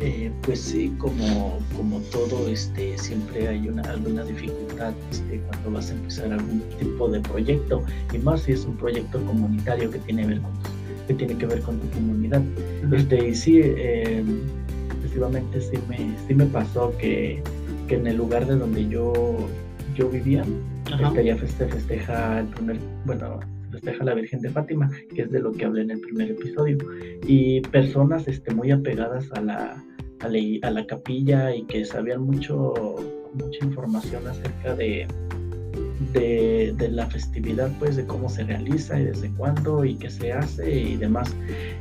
Eh, 0.00 0.32
pues 0.42 0.58
sí, 0.58 0.90
como, 0.96 1.58
como 1.76 2.00
todo, 2.10 2.48
este, 2.48 2.96
siempre 2.96 3.46
hay 3.46 3.68
una, 3.68 3.82
alguna 3.82 4.24
dificultad 4.24 4.94
este, 5.10 5.38
cuando 5.40 5.72
vas 5.72 5.90
a 5.90 5.92
empezar 5.92 6.32
algún 6.32 6.62
tipo 6.78 7.08
de 7.08 7.20
proyecto, 7.20 7.84
y 8.10 8.18
más 8.18 8.40
si 8.40 8.52
es 8.52 8.64
un 8.64 8.78
proyecto 8.78 9.22
comunitario 9.26 9.90
que 9.90 9.98
tiene, 9.98 10.26
ver 10.26 10.40
con, 10.40 10.52
que, 11.06 11.14
tiene 11.14 11.36
que 11.36 11.46
ver 11.46 11.60
con 11.60 11.78
tu 11.78 11.88
comunidad. 11.90 12.42
este, 12.92 13.28
y 13.28 13.34
sí, 13.34 13.60
eh, 13.62 14.24
efectivamente 14.98 15.60
sí 15.60 15.78
me, 15.88 16.14
sí 16.26 16.34
me 16.34 16.46
pasó 16.46 16.96
que, 16.98 17.42
que, 17.88 17.96
en 17.96 18.06
el 18.06 18.16
lugar 18.16 18.46
de 18.46 18.56
donde 18.56 18.88
yo, 18.88 19.12
yo 19.96 20.08
vivía, 20.08 20.44
este, 21.00 21.24
ya 21.24 21.36
festeja 21.36 22.40
el 22.40 22.46
primer, 22.46 22.78
bueno, 23.04 23.40
festeja 23.70 24.04
la 24.04 24.14
Virgen 24.14 24.40
de 24.40 24.50
Fátima, 24.50 24.90
que 25.14 25.22
es 25.22 25.30
de 25.30 25.40
lo 25.40 25.52
que 25.52 25.64
hablé 25.64 25.82
en 25.82 25.90
el 25.90 26.00
primer 26.00 26.30
episodio, 26.30 26.78
y 27.26 27.60
personas 27.60 28.26
este, 28.28 28.54
muy 28.54 28.70
apegadas 28.70 29.30
a 29.32 29.40
la, 29.40 29.84
a 30.20 30.70
la, 30.70 30.86
capilla 30.86 31.54
y 31.54 31.64
que 31.64 31.84
sabían 31.84 32.22
mucho, 32.22 32.96
mucha 33.34 33.64
información 33.64 34.26
acerca 34.26 34.74
de, 34.74 35.06
de, 36.12 36.88
la 36.90 37.06
festividad, 37.06 37.70
pues 37.78 37.96
de 37.96 38.06
cómo 38.06 38.28
se 38.28 38.44
realiza 38.44 38.98
y 38.98 39.04
desde 39.04 39.30
cuándo 39.30 39.84
y 39.84 39.94
qué 39.94 40.10
se 40.10 40.32
hace 40.32 40.70
y 40.70 40.96
demás. 40.96 41.34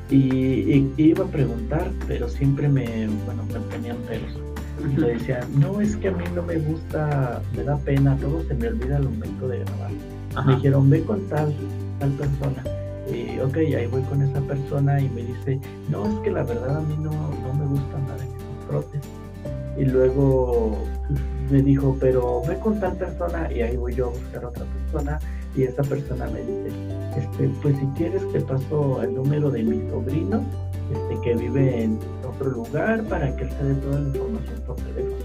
Y, 0.09 0.91
iba 0.97 1.25
a 1.25 1.27
preguntar, 1.27 1.89
pero 2.07 2.27
siempre 2.27 2.67
me, 2.67 3.07
bueno, 3.25 3.43
me 3.51 3.59
ponían 3.59 3.97
pelos. 4.07 4.31
Y 4.93 4.99
le 4.99 5.13
decía, 5.13 5.41
no, 5.57 5.81
es 5.81 5.95
que 5.97 6.09
a 6.09 6.11
mí 6.11 6.23
no 6.33 6.43
me 6.43 6.57
gusta, 6.57 7.41
me 7.55 7.63
da 7.63 7.77
pena, 7.77 8.15
todo 8.17 8.43
se 8.47 8.53
me 8.53 8.67
olvida 8.67 8.97
al 8.97 9.03
momento 9.03 9.47
de 9.47 9.59
grabar. 9.59 9.91
Me 10.45 10.55
dijeron, 10.55 10.89
ve 10.89 11.01
con 11.03 11.27
tal, 11.27 11.53
tal 11.99 12.11
persona. 12.11 12.63
Y 13.11 13.39
ok, 13.39 13.57
ahí 13.57 13.87
voy 13.87 14.01
con 14.03 14.21
esa 14.21 14.39
persona 14.41 15.01
y 15.01 15.09
me 15.09 15.23
dice, 15.23 15.59
no, 15.89 16.05
es 16.05 16.19
que 16.19 16.31
la 16.31 16.43
verdad 16.43 16.77
a 16.77 16.81
mí 16.81 16.95
no, 17.01 17.11
no 17.11 17.53
me 17.53 17.65
gusta 17.65 17.97
nada 17.99 18.17
que 18.17 18.25
me 18.25 18.67
frotes. 18.67 19.18
Y 19.79 19.85
luego 19.85 20.77
me 21.49 21.61
dijo, 21.61 21.95
pero 21.99 22.41
ve 22.47 22.59
con 22.59 22.79
tal 22.79 22.95
persona 22.97 23.51
y 23.51 23.61
ahí 23.61 23.77
voy 23.77 23.95
yo 23.95 24.07
a 24.07 24.09
buscar 24.09 24.45
otra 24.45 24.65
persona 24.65 25.19
y 25.55 25.63
esa 25.63 25.83
persona 25.83 26.27
me 26.27 26.41
dice, 26.41 26.69
este, 27.17 27.49
pues 27.61 27.75
si 27.77 27.85
quieres 27.97 28.21
te 28.31 28.41
paso 28.41 29.01
el 29.01 29.15
número 29.15 29.49
de 29.49 29.63
mi 29.63 29.89
sobrino 29.89 30.43
este, 30.91 31.21
que 31.23 31.35
vive 31.35 31.83
en 31.83 31.99
otro 32.27 32.51
lugar 32.51 33.03
para 33.05 33.35
que 33.35 33.43
él 33.43 33.49
te 33.49 33.63
dé 33.63 33.73
toda 33.75 33.99
la 33.99 34.07
información 34.07 34.61
por 34.67 34.75
teléfono. 34.75 35.15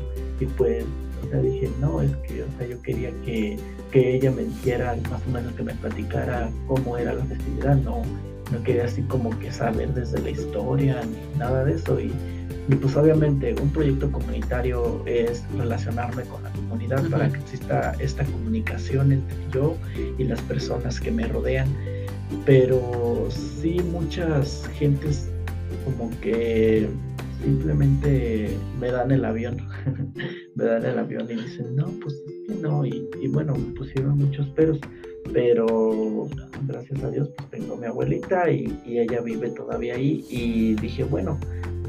Y 0.41 0.47
pues 0.47 0.85
o 1.25 1.31
sea, 1.31 1.41
dije, 1.41 1.71
no, 1.81 2.03
es 2.03 2.11
que, 2.17 2.43
o 2.43 2.47
sea, 2.59 2.67
yo 2.67 2.81
quería 2.83 3.11
que, 3.25 3.59
que 3.91 4.17
ella 4.17 4.31
me 4.31 4.45
dijera, 4.45 4.97
más 5.11 5.23
o 5.27 5.31
menos 5.31 5.53
que 5.55 5.63
me 5.63 5.75
platicara 5.75 6.51
cómo 6.67 6.97
era 6.97 7.15
la 7.15 7.25
festividad, 7.25 7.77
no, 7.77 8.03
no 8.53 8.63
quería 8.63 8.85
así 8.85 9.03
como 9.03 9.37
que 9.39 9.51
saber 9.51 9.95
desde 9.95 10.21
la 10.21 10.31
historia 10.31 11.03
ni 11.05 11.39
nada 11.39 11.65
de 11.65 11.75
eso. 11.75 11.99
Y, 11.99 12.13
y 12.69 12.75
pues 12.77 12.97
obviamente 12.97 13.55
un 13.61 13.71
proyecto 13.71 14.11
comunitario 14.11 15.03
es 15.07 15.45
relacionarme 15.57 16.23
con 16.25 16.43
la 16.43 16.51
comunidad 16.51 17.09
para 17.11 17.29
que 17.31 17.39
exista 17.39 17.95
esta 17.99 18.25
comunicación 18.25 19.13
entre 19.13 19.37
yo 19.53 19.77
y 20.19 20.25
las 20.25 20.41
personas 20.43 20.99
que 20.99 21.11
me 21.11 21.27
rodean. 21.27 21.69
Pero 22.47 23.29
sí 23.31 23.81
muchas 23.93 24.69
gentes 24.79 25.29
como 25.85 26.11
que 26.21 26.89
simplemente 27.43 28.57
me 28.81 28.91
dan 28.91 29.11
el 29.11 29.25
avión, 29.25 29.59
me 30.55 30.65
dan 30.65 30.85
el 30.87 30.99
avión 30.99 31.29
y 31.31 31.35
dicen, 31.35 31.77
no, 31.77 31.87
pues 32.01 32.15
es 32.49 32.61
no, 32.61 32.85
y, 32.87 33.07
bueno, 33.29 33.55
me 33.55 33.75
pusieron 33.75 34.19
muchos 34.19 34.49
peros, 34.51 34.79
pero 35.33 36.29
gracias 36.67 37.03
a 37.03 37.11
Dios 37.11 37.29
pues 37.37 37.51
tengo 37.51 37.77
mi 37.77 37.87
abuelita 37.87 38.51
y, 38.51 38.75
ella 38.87 39.21
vive 39.21 39.51
todavía 39.51 39.95
ahí. 39.95 40.25
Y 40.31 40.75
dije, 40.77 41.05
bueno, 41.05 41.39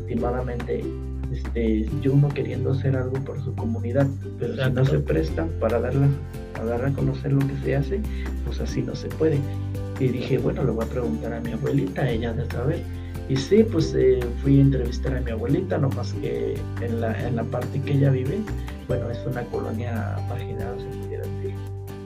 últimamente 0.06 0.84
este, 1.32 1.90
yo 2.02 2.14
uno 2.14 2.30
queriendo 2.30 2.72
hacer 2.72 2.96
algo 2.96 3.18
por 3.24 3.44
su 3.44 3.54
comunidad, 3.56 4.08
pero 4.40 4.56
si 4.56 4.72
no 4.72 4.86
se 4.86 5.00
presta 5.00 5.48
para 5.60 5.80
darla, 5.80 6.08
para 6.54 6.66
dar 6.66 6.86
a 6.86 6.94
conocer 6.94 7.34
lo 7.34 7.40
que 7.40 7.58
se 7.64 7.76
hace, 7.76 8.02
pues 8.46 8.62
así 8.62 8.82
no 8.82 8.96
se 8.96 9.08
puede. 9.10 9.40
Y 10.00 10.08
dije, 10.10 10.38
bueno, 10.38 10.64
lo 10.64 10.74
voy 10.74 10.86
a 10.86 10.90
preguntar 10.90 11.34
a 11.34 11.40
mi 11.42 11.52
abuelita, 11.52 12.10
ella 12.10 12.34
de 12.34 12.46
saber 12.46 12.80
y 13.28 13.36
sí, 13.38 13.64
pues 13.64 13.94
eh, 13.98 14.20
fui 14.44 14.60
a 14.60 14.62
entrevistar 14.62 15.16
a 15.16 15.22
mi 15.22 15.32
abuelita, 15.32 15.80
nomás 15.80 16.14
que 16.14 16.56
en 16.82 17.02
la, 17.02 17.28
en 17.28 17.36
la 17.36 17.44
parte 17.44 17.82
que 17.82 17.94
ella 17.94 18.12
vive, 18.12 18.40
bueno, 18.88 19.10
es 19.10 19.18
una 19.26 19.42
colonia 19.46 20.16
marginada, 20.30 20.76
se 20.78 20.86
pudiera 21.00 21.24
decir. 21.24 21.56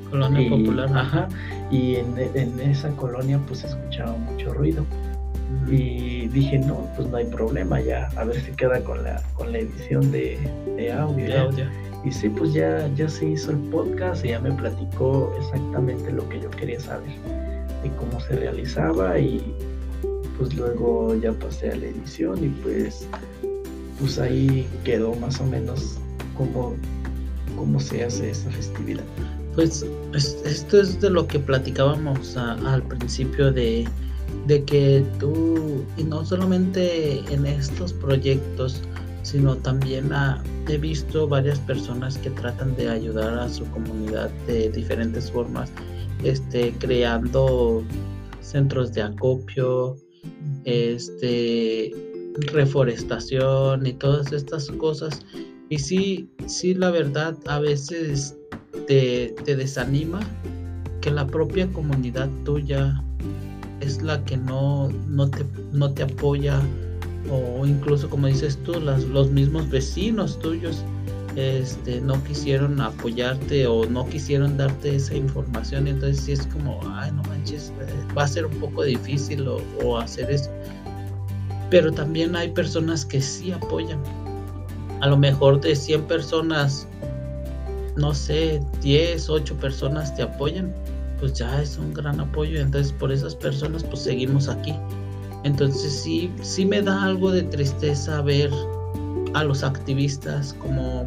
Colonia 0.09 0.49
popular. 0.49 0.89
Ajá, 0.93 1.27
y 1.69 1.95
en, 1.95 2.15
en, 2.17 2.59
esa 2.61 2.89
colonia 2.91 3.39
pues 3.47 3.65
escuchaba 3.65 4.13
mucho 4.13 4.53
ruido. 4.53 4.85
Y 5.67 6.27
dije, 6.27 6.59
no, 6.59 6.87
pues 6.95 7.07
no 7.07 7.17
hay 7.17 7.25
problema, 7.25 7.79
ya, 7.81 8.09
a 8.15 8.23
ver 8.23 8.41
si 8.41 8.51
queda 8.51 8.83
con 8.83 9.03
la, 9.03 9.21
con 9.33 9.51
la 9.51 9.59
edición 9.59 10.11
de, 10.11 10.37
de 10.77 10.91
audio. 10.91 11.49
Y 12.05 12.11
sí, 12.11 12.29
pues 12.29 12.53
ya, 12.53 12.87
ya 12.95 13.09
se 13.09 13.29
hizo 13.29 13.51
el 13.51 13.57
podcast 13.69 14.23
y 14.23 14.29
ya 14.29 14.39
me 14.39 14.51
platicó 14.51 15.33
exactamente 15.39 16.11
lo 16.11 16.27
que 16.29 16.39
yo 16.39 16.49
quería 16.51 16.79
saber, 16.79 17.09
y 17.83 17.89
cómo 17.89 18.19
se 18.21 18.35
realizaba 18.35 19.19
y 19.19 19.53
pues 20.37 20.55
luego 20.55 21.13
ya 21.15 21.33
pasé 21.33 21.71
a 21.71 21.75
la 21.75 21.87
edición 21.87 22.43
y 22.43 22.47
pues 22.63 23.05
pues 23.99 24.17
ahí 24.17 24.65
quedó 24.85 25.13
más 25.15 25.39
o 25.41 25.45
menos 25.45 25.97
cómo, 26.37 26.75
cómo 27.57 27.79
se 27.79 28.05
hace 28.05 28.31
esa 28.31 28.49
festividad. 28.51 29.03
Pues 29.55 29.85
esto 30.45 30.79
es 30.79 31.01
de 31.01 31.09
lo 31.09 31.27
que 31.27 31.39
platicábamos 31.39 32.37
al 32.37 32.81
principio 32.83 33.51
de, 33.51 33.85
de 34.49 34.65
que 34.65 35.05
tú, 35.19 35.85
y 35.95 36.03
no 36.03 36.25
solamente 36.25 37.19
en 37.31 37.45
estos 37.45 37.93
proyectos, 37.93 38.81
sino 39.21 39.55
también 39.57 40.09
he 40.67 40.77
visto 40.77 41.27
varias 41.27 41.59
personas 41.59 42.17
que 42.17 42.31
tratan 42.31 42.75
de 42.75 42.89
ayudar 42.89 43.37
a 43.37 43.47
su 43.47 43.63
comunidad 43.65 44.31
de 44.47 44.71
diferentes 44.71 45.31
formas, 45.31 45.71
este, 46.23 46.73
creando 46.79 47.83
centros 48.41 48.91
de 48.91 49.03
acopio, 49.03 49.95
este, 50.63 51.91
reforestación 52.51 53.85
y 53.85 53.93
todas 53.93 54.31
estas 54.31 54.67
cosas. 54.71 55.23
Y 55.69 55.77
sí, 55.77 56.27
sí, 56.47 56.73
la 56.73 56.89
verdad, 56.89 57.37
a 57.45 57.59
veces 57.59 58.35
te, 58.87 59.35
te 59.45 59.55
desanima 59.55 60.21
que 61.01 61.11
la 61.11 61.27
propia 61.27 61.71
comunidad 61.71 62.29
tuya 62.45 63.03
es 63.81 64.01
la 64.01 64.23
que 64.25 64.37
no, 64.37 64.89
no, 65.07 65.29
te, 65.29 65.45
no 65.71 65.91
te 65.91 66.03
apoya 66.03 66.61
o 67.31 67.65
incluso 67.65 68.09
como 68.09 68.27
dices 68.27 68.57
tú, 68.63 68.79
los 68.79 69.31
mismos 69.31 69.69
vecinos 69.69 70.39
tuyos 70.39 70.83
este, 71.35 72.01
no 72.01 72.21
quisieron 72.23 72.81
apoyarte 72.81 73.67
o 73.67 73.85
no 73.85 74.05
quisieron 74.07 74.57
darte 74.57 74.95
esa 74.95 75.15
información, 75.15 75.87
entonces 75.87 76.23
sí 76.23 76.31
es 76.33 76.45
como, 76.47 76.79
ay, 76.95 77.11
no 77.11 77.23
manches, 77.23 77.71
eh, 77.81 78.13
va 78.17 78.23
a 78.23 78.27
ser 78.27 78.45
un 78.45 78.55
poco 78.59 78.83
difícil 78.83 79.47
o, 79.47 79.97
hacer 79.97 80.31
eso. 80.31 80.49
Pero 81.69 81.91
también 81.91 82.35
hay 82.35 82.49
personas 82.49 83.05
que 83.05 83.21
sí 83.21 83.51
apoyan. 83.51 83.99
A 85.01 85.07
lo 85.07 85.17
mejor 85.17 85.61
de 85.61 85.75
100 85.75 86.03
personas, 86.03 86.87
no 87.95 88.13
sé, 88.13 88.59
10, 88.81 89.29
8 89.29 89.55
personas 89.57 90.15
te 90.15 90.23
apoyan, 90.23 90.73
pues 91.19 91.33
ya 91.33 91.61
es 91.61 91.77
un 91.77 91.93
gran 91.93 92.19
apoyo. 92.19 92.59
Entonces 92.59 92.93
por 92.93 93.11
esas 93.11 93.35
personas 93.35 93.83
pues 93.83 94.01
seguimos 94.01 94.47
aquí. 94.47 94.73
Entonces 95.43 95.93
sí, 95.93 96.31
sí 96.41 96.65
me 96.65 96.81
da 96.81 97.03
algo 97.03 97.31
de 97.31 97.43
tristeza 97.43 98.21
ver 98.21 98.51
a 99.33 99.43
los 99.43 99.63
activistas 99.63 100.53
como 100.59 101.05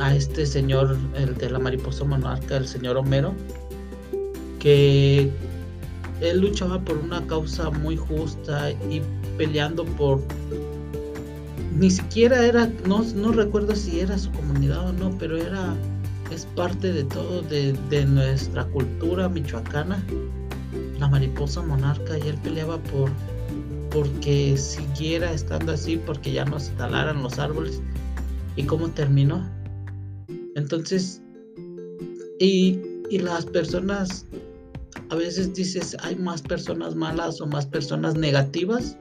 a 0.00 0.14
este 0.14 0.46
señor, 0.46 0.96
el 1.14 1.34
de 1.36 1.50
la 1.50 1.58
mariposa 1.58 2.04
monarca, 2.04 2.56
el 2.56 2.66
señor 2.66 2.96
Homero, 2.96 3.34
que 4.58 5.30
él 6.20 6.40
luchaba 6.40 6.80
por 6.80 6.98
una 6.98 7.26
causa 7.26 7.70
muy 7.70 7.96
justa 7.96 8.70
y 8.70 9.02
peleando 9.36 9.84
por 9.84 10.22
ni 11.76 11.90
siquiera 11.90 12.44
era 12.44 12.70
no, 12.86 13.02
no 13.14 13.32
recuerdo 13.32 13.74
si 13.74 14.00
era 14.00 14.18
su 14.18 14.30
comunidad 14.32 14.88
o 14.88 14.92
no 14.92 15.16
pero 15.18 15.38
era 15.38 15.74
es 16.30 16.46
parte 16.46 16.92
de 16.92 17.04
todo 17.04 17.42
de, 17.42 17.72
de 17.90 18.04
nuestra 18.04 18.64
cultura 18.66 19.28
michoacana 19.28 20.04
la 20.98 21.08
mariposa 21.08 21.62
monarca 21.62 22.18
y 22.18 22.28
él 22.28 22.38
peleaba 22.42 22.78
por 22.78 23.10
porque 23.90 24.56
siguiera 24.56 25.32
estando 25.32 25.72
así, 25.72 25.96
porque 25.96 26.32
ya 26.32 26.44
no 26.44 26.60
se 26.60 26.70
talaran 26.72 27.22
los 27.22 27.38
árboles. 27.38 27.80
¿Y 28.56 28.64
cómo 28.64 28.88
terminó? 28.90 29.48
Entonces, 30.54 31.20
y, 32.38 32.78
y 33.10 33.18
las 33.18 33.46
personas, 33.46 34.26
a 35.08 35.16
veces 35.16 35.54
dices, 35.54 35.96
hay 36.02 36.16
más 36.16 36.42
personas 36.42 36.94
malas 36.94 37.40
o 37.40 37.46
más 37.46 37.66
personas 37.66 38.14
negativas 38.14 38.96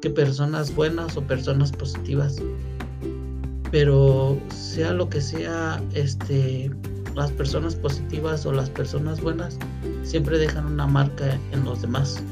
que 0.00 0.10
personas 0.10 0.74
buenas 0.74 1.16
o 1.16 1.22
personas 1.22 1.72
positivas. 1.72 2.36
Pero 3.70 4.38
sea 4.48 4.92
lo 4.92 5.08
que 5.08 5.20
sea, 5.20 5.82
este, 5.94 6.70
las 7.14 7.32
personas 7.32 7.74
positivas 7.74 8.46
o 8.46 8.52
las 8.52 8.70
personas 8.70 9.20
buenas 9.20 9.58
siempre 10.02 10.38
dejan 10.38 10.66
una 10.66 10.86
marca 10.86 11.38
en 11.52 11.64
los 11.64 11.82
demás. 11.82 12.22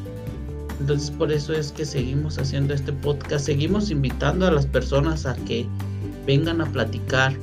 Entonces 0.80 1.10
por 1.10 1.32
eso 1.32 1.52
es 1.52 1.72
que 1.72 1.84
seguimos 1.84 2.38
haciendo 2.38 2.74
este 2.74 2.92
podcast, 2.92 3.46
seguimos 3.46 3.90
invitando 3.90 4.46
a 4.46 4.50
las 4.50 4.66
personas 4.66 5.26
a 5.26 5.34
que 5.34 5.66
vengan 6.26 6.60
a 6.60 6.66
platicar 6.66 7.34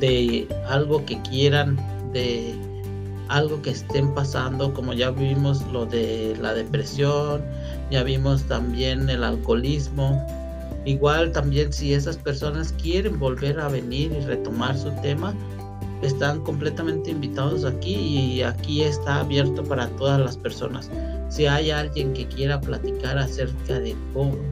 de 0.00 0.48
algo 0.68 1.04
que 1.04 1.20
quieran, 1.22 1.76
de 2.12 2.54
algo 3.28 3.60
que 3.60 3.70
estén 3.70 4.14
pasando, 4.14 4.72
como 4.72 4.94
ya 4.94 5.10
vimos 5.10 5.62
lo 5.72 5.84
de 5.84 6.36
la 6.40 6.54
depresión, 6.54 7.42
ya 7.90 8.02
vimos 8.02 8.42
también 8.44 9.08
el 9.10 9.22
alcoholismo. 9.24 10.26
Igual 10.88 11.32
también 11.32 11.70
si 11.70 11.92
esas 11.92 12.16
personas 12.16 12.72
quieren 12.80 13.18
volver 13.18 13.60
a 13.60 13.68
venir 13.68 14.10
y 14.10 14.24
retomar 14.24 14.74
su 14.74 14.90
tema, 15.02 15.34
están 16.00 16.40
completamente 16.40 17.10
invitados 17.10 17.66
aquí 17.66 17.94
y 17.94 18.42
aquí 18.42 18.80
está 18.80 19.20
abierto 19.20 19.62
para 19.64 19.88
todas 19.96 20.18
las 20.18 20.38
personas. 20.38 20.90
Si 21.28 21.44
hay 21.44 21.70
alguien 21.70 22.14
que 22.14 22.26
quiera 22.26 22.58
platicar 22.58 23.18
acerca 23.18 23.78
de, 23.78 23.94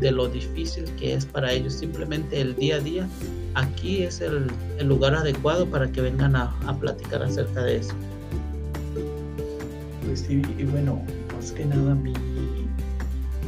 de 0.01 0.11
lo 0.11 0.29
difícil 0.29 0.85
que 0.97 1.15
es 1.15 1.25
para 1.25 1.51
ellos 1.55 1.73
simplemente 1.73 2.39
el 2.39 2.55
día 2.55 2.77
a 2.77 2.81
día, 2.81 3.09
aquí 3.55 4.03
es 4.03 4.21
el, 4.21 4.47
lugar 4.87 5.15
adecuado 5.15 5.65
para 5.65 5.91
que 5.91 6.03
vengan 6.03 6.37
a, 6.37 6.53
platicar 6.79 7.23
acerca 7.23 7.63
de 7.63 7.77
eso. 7.79 7.95
Pues 10.05 10.21
sí, 10.21 10.43
y 10.59 10.65
bueno, 10.65 11.03
más 11.35 11.51
que 11.53 11.65
nada 11.65 11.93
a 11.93 11.95
mí 11.95 12.13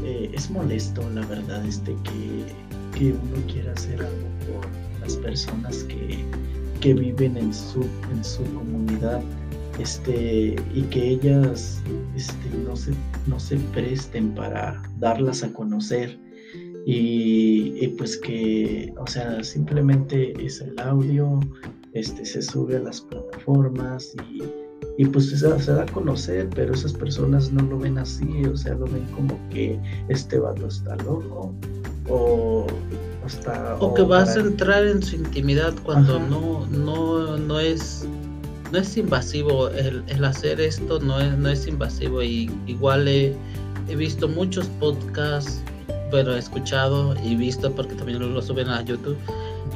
eh, 0.06 0.30
es 0.32 0.50
molesto, 0.50 1.06
la 1.10 1.26
verdad, 1.26 1.66
este 1.66 1.94
que, 2.04 2.67
que 2.98 3.12
uno 3.12 3.46
quiera 3.52 3.72
hacer 3.72 4.00
algo 4.00 4.28
por 4.46 5.00
las 5.00 5.16
personas 5.16 5.84
que 5.84 6.24
que 6.80 6.94
viven 6.94 7.36
en 7.36 7.52
su, 7.52 7.82
en 8.12 8.24
su 8.24 8.42
comunidad 8.54 9.20
este, 9.78 10.56
y 10.74 10.82
que 10.90 11.10
ellas 11.10 11.82
este, 12.16 12.50
no, 12.64 12.76
se, 12.76 12.92
no 13.26 13.38
se 13.38 13.56
presten 13.56 14.34
para 14.34 14.82
darlas 14.98 15.42
a 15.42 15.52
conocer. 15.52 16.18
Y, 16.90 17.86
pues 17.98 18.16
que, 18.16 18.94
o 18.96 19.06
sea, 19.06 19.44
simplemente 19.44 20.32
es 20.42 20.62
el 20.62 20.78
audio, 20.78 21.38
este, 21.92 22.24
se 22.24 22.40
sube 22.40 22.76
a 22.76 22.80
las 22.80 23.02
plataformas 23.02 24.14
y, 24.30 24.42
y 24.96 25.04
pues 25.04 25.28
se, 25.28 25.36
se, 25.36 25.72
da 25.72 25.82
a 25.82 25.86
conocer, 25.86 26.48
pero 26.54 26.72
esas 26.72 26.94
personas 26.94 27.52
no 27.52 27.62
lo 27.64 27.78
ven 27.78 27.98
así, 27.98 28.42
o 28.46 28.56
sea, 28.56 28.72
lo 28.74 28.86
ven 28.86 29.04
como 29.14 29.38
que 29.50 29.78
este 30.08 30.38
vato 30.38 30.66
está 30.66 30.96
loco 30.96 31.54
o 32.08 32.66
o 33.80 33.94
que 33.94 34.02
vas 34.02 34.36
a 34.36 34.40
entrar 34.40 34.86
en 34.86 35.02
su 35.02 35.16
intimidad 35.16 35.74
cuando 35.84 36.18
no, 36.18 36.66
no, 36.66 37.36
no 37.36 37.60
es 37.60 38.06
no 38.72 38.78
es 38.78 38.96
invasivo. 38.96 39.68
El, 39.68 40.24
hacer 40.24 40.60
esto 40.60 40.98
no 41.00 41.20
es 41.20 41.36
no 41.36 41.48
es 41.48 41.66
invasivo. 41.66 42.22
Y 42.22 42.50
igual 42.66 43.06
he, 43.08 43.36
visto 43.96 44.28
muchos 44.28 44.66
podcasts 44.80 45.62
pero 46.10 46.34
he 46.34 46.38
escuchado 46.38 47.14
y 47.22 47.36
visto 47.36 47.70
porque 47.74 47.94
también 47.94 48.34
lo, 48.34 48.40
suben 48.40 48.68
a 48.68 48.82
YouTube 48.82 49.16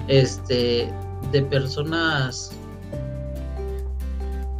este 0.09 0.91
de 1.31 1.43
personas 1.43 2.53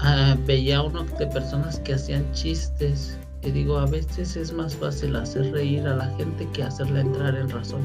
ah, 0.01 0.37
veía 0.47 0.83
uno 0.83 1.05
de 1.19 1.27
personas 1.29 1.79
que 1.81 1.95
hacían 1.95 2.31
chistes 2.33 3.19
y 3.45 3.51
digo 3.51 3.79
a 3.79 3.87
veces 3.87 4.37
es 4.37 4.53
más 4.53 4.75
fácil 4.77 5.17
hacer 5.17 5.51
reír 5.53 5.87
a 5.87 5.97
la 5.97 6.07
gente 6.17 6.49
que 6.53 6.63
hacerla 6.63 7.01
entrar 7.01 7.35
en 7.35 7.51
razón 7.51 7.83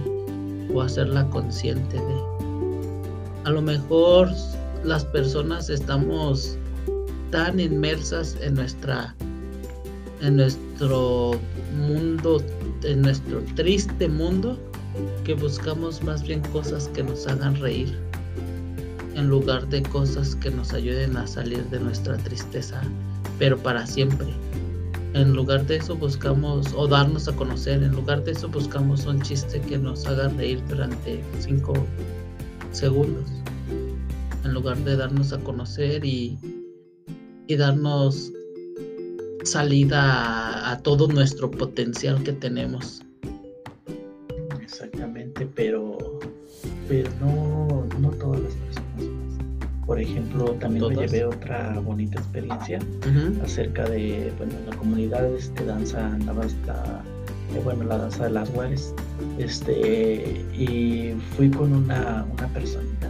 o 0.74 0.82
hacerla 0.82 1.28
consciente 1.30 1.98
de. 1.98 2.38
A 3.46 3.52
lo 3.52 3.62
mejor 3.62 4.30
las 4.84 5.06
personas 5.06 5.70
estamos 5.70 6.58
tan 7.32 7.60
inmersas 7.60 8.38
en 8.42 8.56
nuestra 8.56 9.16
en 10.22 10.38
nuestro 10.38 11.40
mundo, 11.78 12.42
en 12.84 13.02
nuestro 13.02 13.42
triste 13.56 14.08
mundo, 14.08 14.58
que 15.24 15.36
buscamos 15.36 16.04
más 16.04 16.24
bien 16.24 16.42
cosas 16.52 16.88
que 16.90 17.04
nos 17.04 17.28
hagan 17.28 17.56
reír, 17.60 17.96
en 19.16 19.28
lugar 19.28 19.68
de 19.68 19.84
cosas 19.84 20.36
que 20.36 20.50
nos 20.50 20.74
ayuden 20.74 21.18
a 21.18 21.28
salir 21.28 21.64
de 21.66 21.80
nuestra 21.80 22.18
tristeza, 22.18 22.82
pero 23.38 23.58
para 23.58 23.86
siempre. 23.86 24.28
En 25.18 25.34
lugar 25.34 25.66
de 25.66 25.78
eso 25.78 25.96
buscamos 25.96 26.72
o 26.76 26.88
darnos 26.88 27.28
a 27.28 27.36
conocer, 27.36 27.82
en 27.82 27.92
lugar 27.94 28.24
de 28.24 28.34
eso 28.34 28.48
buscamos 28.48 29.08
un 29.08 29.20
chiste 29.24 29.60
que 29.62 29.76
nos 29.76 30.06
haga 30.06 30.28
reír 30.30 30.62
durante 30.70 31.24
cinco 31.40 31.74
segundos. 32.72 33.28
En 34.46 34.54
lugar 34.54 34.78
de 34.78 34.96
darnos 34.96 35.34
a 35.34 35.40
conocer 35.40 36.06
y, 36.06 36.38
y 37.48 37.56
darnos 37.56 38.32
salida 39.44 40.72
a, 40.72 40.78
todo 40.84 41.08
nuestro 41.08 41.50
potencial 41.50 42.22
que 42.22 42.34
tenemos. 42.34 43.02
Exactamente, 44.62 45.48
pero, 45.56 45.98
pero 46.88 47.10
no, 47.20 47.47
por 49.88 50.02
ejemplo, 50.02 50.52
también 50.60 50.90
me 50.90 50.96
llevé 50.96 51.24
otra 51.24 51.80
bonita 51.80 52.20
experiencia 52.20 52.80
acerca 53.42 53.88
de, 53.88 54.34
bueno, 54.38 54.54
la 54.70 54.76
comunidad 54.76 55.22
de 55.22 55.38
este, 55.38 55.64
danza 55.64 56.06
andaba 56.06 56.44
hasta 56.44 57.02
eh, 57.56 57.62
bueno, 57.64 57.86
la 57.86 57.98
danza 57.98 58.26
de 58.26 58.32
las 58.32 58.52
guares, 58.52 58.94
este, 59.40 60.46
y 60.54 61.14
fui 61.38 61.50
con 61.50 61.72
una, 61.72 62.26
una 62.34 62.48
personita, 62.50 63.10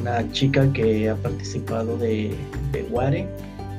una 0.00 0.32
chica 0.32 0.72
que 0.72 1.10
ha 1.10 1.14
participado 1.16 1.98
de, 1.98 2.34
de 2.72 2.82
Guare, 2.84 3.28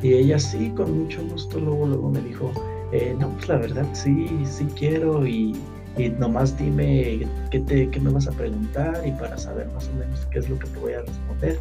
y 0.03 0.13
ella 0.13 0.37
sí, 0.37 0.71
con 0.75 1.05
mucho 1.05 1.23
gusto, 1.25 1.59
luego, 1.59 1.87
luego 1.87 2.11
me 2.11 2.21
dijo, 2.21 2.51
eh, 2.91 3.15
no, 3.19 3.29
pues 3.29 3.49
la 3.49 3.57
verdad 3.57 3.87
sí, 3.93 4.29
sí 4.45 4.67
quiero 4.77 5.25
y, 5.25 5.55
y 5.97 6.09
nomás 6.09 6.55
dime 6.57 7.27
qué, 7.49 7.59
te, 7.61 7.89
qué 7.89 7.99
me 7.99 8.11
vas 8.11 8.27
a 8.27 8.31
preguntar 8.31 9.01
y 9.03 9.11
para 9.13 9.35
saber 9.35 9.67
más 9.73 9.89
o 9.89 9.93
menos 9.93 10.27
qué 10.31 10.39
es 10.39 10.49
lo 10.49 10.59
que 10.59 10.67
te 10.67 10.79
voy 10.79 10.93
a 10.93 11.01
responder. 11.01 11.59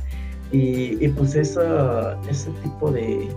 Y, 0.52 1.04
y 1.04 1.08
pues 1.08 1.34
esa, 1.34 2.18
ese 2.28 2.50
tipo 2.62 2.90
de, 2.90 3.28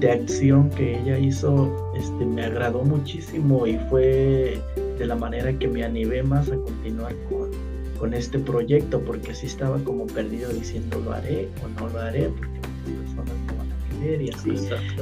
de 0.00 0.12
acción 0.12 0.70
que 0.70 1.00
ella 1.00 1.18
hizo 1.18 1.92
este, 1.96 2.24
me 2.24 2.44
agradó 2.44 2.82
muchísimo 2.84 3.66
y 3.66 3.78
fue 3.90 4.60
de 4.98 5.06
la 5.06 5.14
manera 5.14 5.52
que 5.52 5.68
me 5.68 5.84
animé 5.84 6.22
más 6.22 6.50
a 6.50 6.56
continuar 6.56 7.14
con, 7.28 7.50
con 7.98 8.14
este 8.14 8.38
proyecto 8.38 9.00
porque 9.00 9.32
así 9.32 9.46
estaba 9.46 9.78
como 9.78 10.06
perdido 10.06 10.50
diciendo 10.50 11.00
lo 11.04 11.12
haré 11.12 11.48
o 11.64 11.80
no 11.80 11.88
lo 11.88 12.00
haré 12.00 12.28
porque 12.28 12.48
muchas 12.48 13.14
personas 13.14 13.34
no 13.46 13.54
van 13.56 13.72
a 13.72 14.00
querer 14.00 14.22
y 14.22 14.30
así 14.30 14.50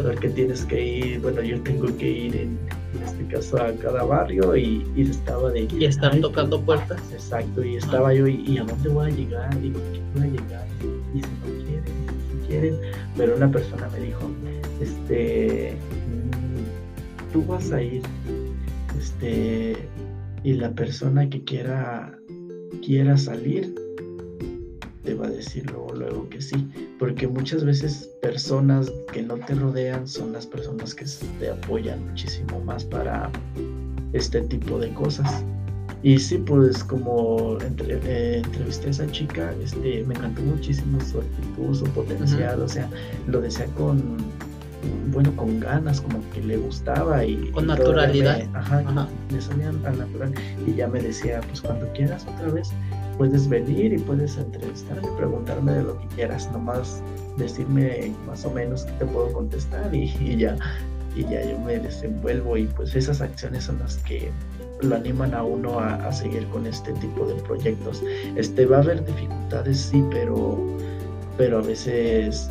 porque 0.02 0.28
tienes 0.30 0.64
que 0.64 0.84
ir 0.84 1.20
bueno 1.20 1.42
yo 1.42 1.60
tengo 1.62 1.94
que 1.96 2.10
ir 2.10 2.36
en, 2.36 2.58
este 3.04 3.26
caso 3.26 3.60
a 3.60 3.72
cada 3.72 4.04
barrio 4.04 4.56
y, 4.56 4.86
y 4.96 5.02
estaba 5.02 5.50
de 5.50 5.68
y 5.70 5.84
estar 5.84 6.18
tocando 6.18 6.58
puertas 6.62 7.00
exacto 7.12 7.62
y 7.62 7.76
estaba 7.76 8.14
yo 8.14 8.26
y, 8.26 8.42
y, 8.46 8.56
a 8.56 8.64
dónde 8.64 8.88
voy 8.88 9.10
a 9.10 9.14
llegar 9.14 9.50
y 9.62 9.70
con 9.70 9.82
quién 9.92 10.04
voy 10.14 10.22
a 10.22 10.26
llegar 10.26 10.45
pero 13.16 13.36
una 13.36 13.50
persona 13.50 13.88
me 13.90 14.00
dijo 14.00 14.30
este, 14.80 15.74
mm, 15.74 17.32
tú 17.32 17.44
vas 17.44 17.72
a 17.72 17.82
ir, 17.82 18.02
este, 18.98 19.76
y 20.42 20.52
la 20.54 20.70
persona 20.72 21.28
que 21.28 21.42
quiera, 21.44 22.18
quiera 22.84 23.16
salir, 23.16 23.74
te 25.04 25.14
va 25.14 25.26
a 25.26 25.30
decir 25.30 25.70
luego, 25.70 25.92
luego 25.94 26.28
que 26.28 26.40
sí, 26.40 26.68
porque 26.98 27.26
muchas 27.28 27.64
veces 27.64 28.10
personas 28.20 28.92
que 29.12 29.22
no 29.22 29.36
te 29.36 29.54
rodean 29.54 30.06
son 30.06 30.32
las 30.32 30.46
personas 30.46 30.94
que 30.94 31.04
te 31.38 31.50
apoyan 31.50 32.06
muchísimo 32.08 32.60
más 32.60 32.84
para 32.84 33.30
este 34.12 34.40
tipo 34.42 34.78
de 34.78 34.92
cosas. 34.94 35.44
Y 36.02 36.18
sí, 36.18 36.38
pues 36.38 36.84
como 36.84 37.58
entre, 37.60 37.98
eh, 38.04 38.42
entrevisté 38.44 38.88
a 38.88 38.90
esa 38.90 39.10
chica, 39.10 39.52
este, 39.62 40.04
me 40.04 40.14
encantó 40.14 40.42
muchísimo 40.42 41.00
su 41.00 41.20
actitud, 41.20 41.74
su 41.74 41.84
potencial, 41.86 42.62
o 42.62 42.68
sea, 42.68 42.88
lo 43.26 43.40
decía 43.40 43.66
con, 43.76 44.16
bueno, 45.12 45.34
con 45.36 45.58
ganas, 45.58 46.00
como 46.00 46.18
que 46.30 46.42
le 46.42 46.58
gustaba 46.58 47.24
y... 47.24 47.50
Con 47.50 47.66
naturalidad. 47.66 48.42
ajá, 48.54 49.08
le 49.30 49.40
salía 49.40 49.72
tan 49.82 49.98
natural. 49.98 50.32
Y 50.66 50.74
ya 50.74 50.86
me 50.86 51.00
decía, 51.00 51.40
pues 51.48 51.60
cuando 51.60 51.90
quieras 51.92 52.26
otra 52.34 52.52
vez, 52.52 52.70
puedes 53.16 53.48
venir 53.48 53.92
y 53.92 53.98
puedes 53.98 54.36
entrevistarme, 54.36 55.08
preguntarme 55.16 55.72
de 55.72 55.82
lo 55.82 55.98
que 55.98 56.06
quieras, 56.08 56.50
nomás 56.52 57.02
decirme 57.36 58.12
más 58.26 58.44
o 58.44 58.50
menos 58.50 58.84
qué 58.84 58.92
te 58.92 59.06
puedo 59.06 59.32
contestar 59.32 59.94
y, 59.94 60.36
ya 60.36 60.56
y 61.14 61.22
ya 61.22 61.44
yo 61.44 61.58
me 61.60 61.78
desenvuelvo 61.78 62.56
y 62.56 62.66
pues 62.66 62.94
esas 62.94 63.20
acciones 63.20 63.64
son 63.64 63.78
las 63.78 63.96
que 63.98 64.30
lo 64.82 64.96
animan 64.96 65.34
a 65.34 65.42
uno 65.42 65.78
a, 65.78 65.94
a, 65.94 66.12
seguir 66.12 66.46
con 66.48 66.66
este 66.66 66.92
tipo 66.94 67.26
de 67.26 67.34
proyectos. 67.42 68.02
Este 68.36 68.66
va 68.66 68.78
a 68.78 68.80
haber 68.80 69.04
dificultades 69.04 69.78
sí, 69.78 70.04
pero 70.10 70.58
pero 71.36 71.58
a 71.58 71.62
veces 71.62 72.48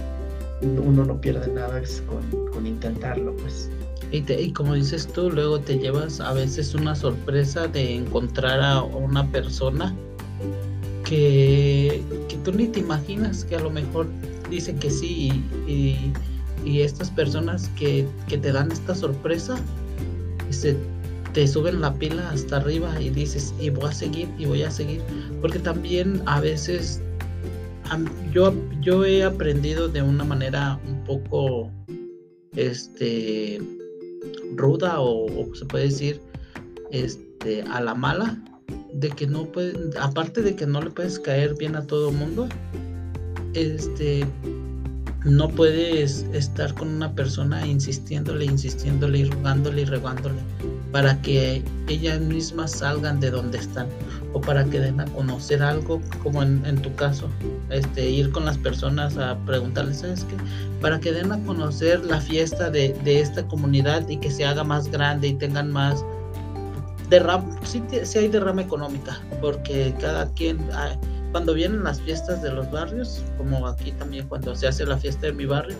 uno 0.61 1.05
no 1.05 1.19
pierde 1.19 1.51
nada 1.51 1.81
con, 2.07 2.51
con 2.51 2.65
intentarlo, 2.65 3.35
pues. 3.37 3.69
Y, 4.11 4.51
como 4.51 4.75
dices 4.75 5.07
tú, 5.07 5.29
luego 5.29 5.59
te 5.59 5.77
llevas 5.77 6.19
a 6.19 6.31
veces 6.33 6.73
una 6.73 6.95
sorpresa 6.95 7.67
de 7.67 7.95
encontrar 7.95 8.61
a 8.61 8.81
una 8.81 9.29
persona 9.31 9.93
que, 11.03 12.01
que 12.29 12.35
tú 12.37 12.53
ni 12.53 12.67
te 12.67 12.79
imaginas 12.79 13.43
que 13.43 13.55
a 13.55 13.59
lo 13.59 13.69
mejor 13.69 14.07
dice 14.49 14.75
que 14.75 14.89
sí 14.89 15.43
y, 15.67 16.13
y, 16.63 16.81
estas 16.81 17.09
personas 17.09 17.69
que, 17.77 18.07
que, 18.27 18.37
te 18.37 18.51
dan 18.51 18.71
esta 18.71 18.95
sorpresa 18.95 19.57
se, 20.49 20.77
te 21.35 21.45
suben 21.45 21.81
la 21.81 21.93
pila 21.93 22.29
hasta 22.29 22.57
arriba 22.57 22.99
y 22.99 23.09
dices 23.09 23.53
y 23.59 23.69
voy 23.69 23.89
a 23.89 23.91
seguir 23.91 24.29
y 24.39 24.45
voy 24.45 24.63
a 24.63 24.71
seguir 24.71 25.01
porque 25.41 25.59
también 25.59 26.21
a 26.25 26.39
veces 26.39 27.01
yo, 28.31 28.53
yo 28.81 29.03
he 29.03 29.21
aprendido 29.21 29.89
de 29.89 30.01
una 30.01 30.23
manera 30.23 30.79
un 30.87 31.03
poco 31.03 31.69
este 32.55 33.61
ruda 34.55 35.01
o, 35.01 35.27
se 35.55 35.65
puede 35.65 35.85
decir 35.85 36.21
este 36.91 37.63
a 37.63 37.81
la 37.81 37.93
mala 37.93 38.41
de 38.93 39.09
que 39.09 39.27
no 39.27 39.45
puede, 39.51 39.73
aparte 39.99 40.41
de 40.41 40.55
que 40.55 40.65
no 40.65 40.81
le 40.81 40.89
puedes 40.89 41.19
caer 41.19 41.55
bien 41.57 41.75
a 41.75 41.85
todo 41.85 42.11
mundo 42.11 42.47
este 43.53 44.25
no 45.25 45.49
puedes 45.49 46.23
estar 46.33 46.73
con 46.75 46.87
una 46.87 47.11
persona 47.13 47.65
insistiéndole, 47.65 48.45
insistiéndole 48.45 49.19
y 49.19 49.25
rogándole 49.25 49.81
y 49.81 49.85
regándole 49.85 50.39
para 50.91 51.19
que 51.23 51.63
ellas 51.87 52.21
mismas 52.21 52.71
salgan 52.71 53.19
de 53.19 53.31
donde 53.31 53.57
están 53.57 53.87
o 54.33 54.39
para 54.39 54.63
que 54.65 54.79
den 54.79 54.99
a 54.99 55.05
conocer 55.05 55.63
algo 55.63 55.99
como 56.21 56.43
en, 56.43 56.81
tu 56.81 56.93
caso, 56.95 57.27
este, 57.69 58.07
ir 58.07 58.31
con 58.31 58.45
las 58.45 58.57
personas 58.57 59.17
a 59.17 59.35
preguntarles, 59.45 59.99
¿sabes 59.99 60.25
qué? 60.25 60.35
Para 60.79 60.99
que 60.99 61.11
den 61.11 61.31
a 61.31 61.43
conocer 61.43 62.05
la 62.05 62.21
fiesta 62.21 62.69
de, 62.69 62.95
esta 63.05 63.47
comunidad 63.47 64.07
y 64.07 64.17
que 64.17 64.29
se 64.29 64.45
haga 64.45 64.63
más 64.63 64.89
grande 64.91 65.29
y 65.29 65.33
tengan 65.33 65.71
más 65.71 66.05
derrama, 67.09 67.45
sí, 67.63 67.81
sí 68.03 68.19
hay 68.19 68.27
derrama 68.27 68.61
económica, 68.61 69.19
porque 69.41 69.95
cada 69.99 70.31
quien... 70.33 70.59
Ah, 70.71 70.95
cuando 71.35 71.53
vienen 71.53 71.83
las 71.83 71.99
fiestas 71.99 72.41
de 72.41 72.49
los 72.49 72.71
barrios, 72.71 73.21
como 73.37 73.67
aquí 73.67 73.91
también 73.91 74.25
cuando 74.29 74.55
se 74.55 74.69
hace 74.69 74.85
la 74.85 74.95
fiesta 74.97 75.27
de 75.27 75.33
mi 75.33 75.45
barrio, 75.45 75.75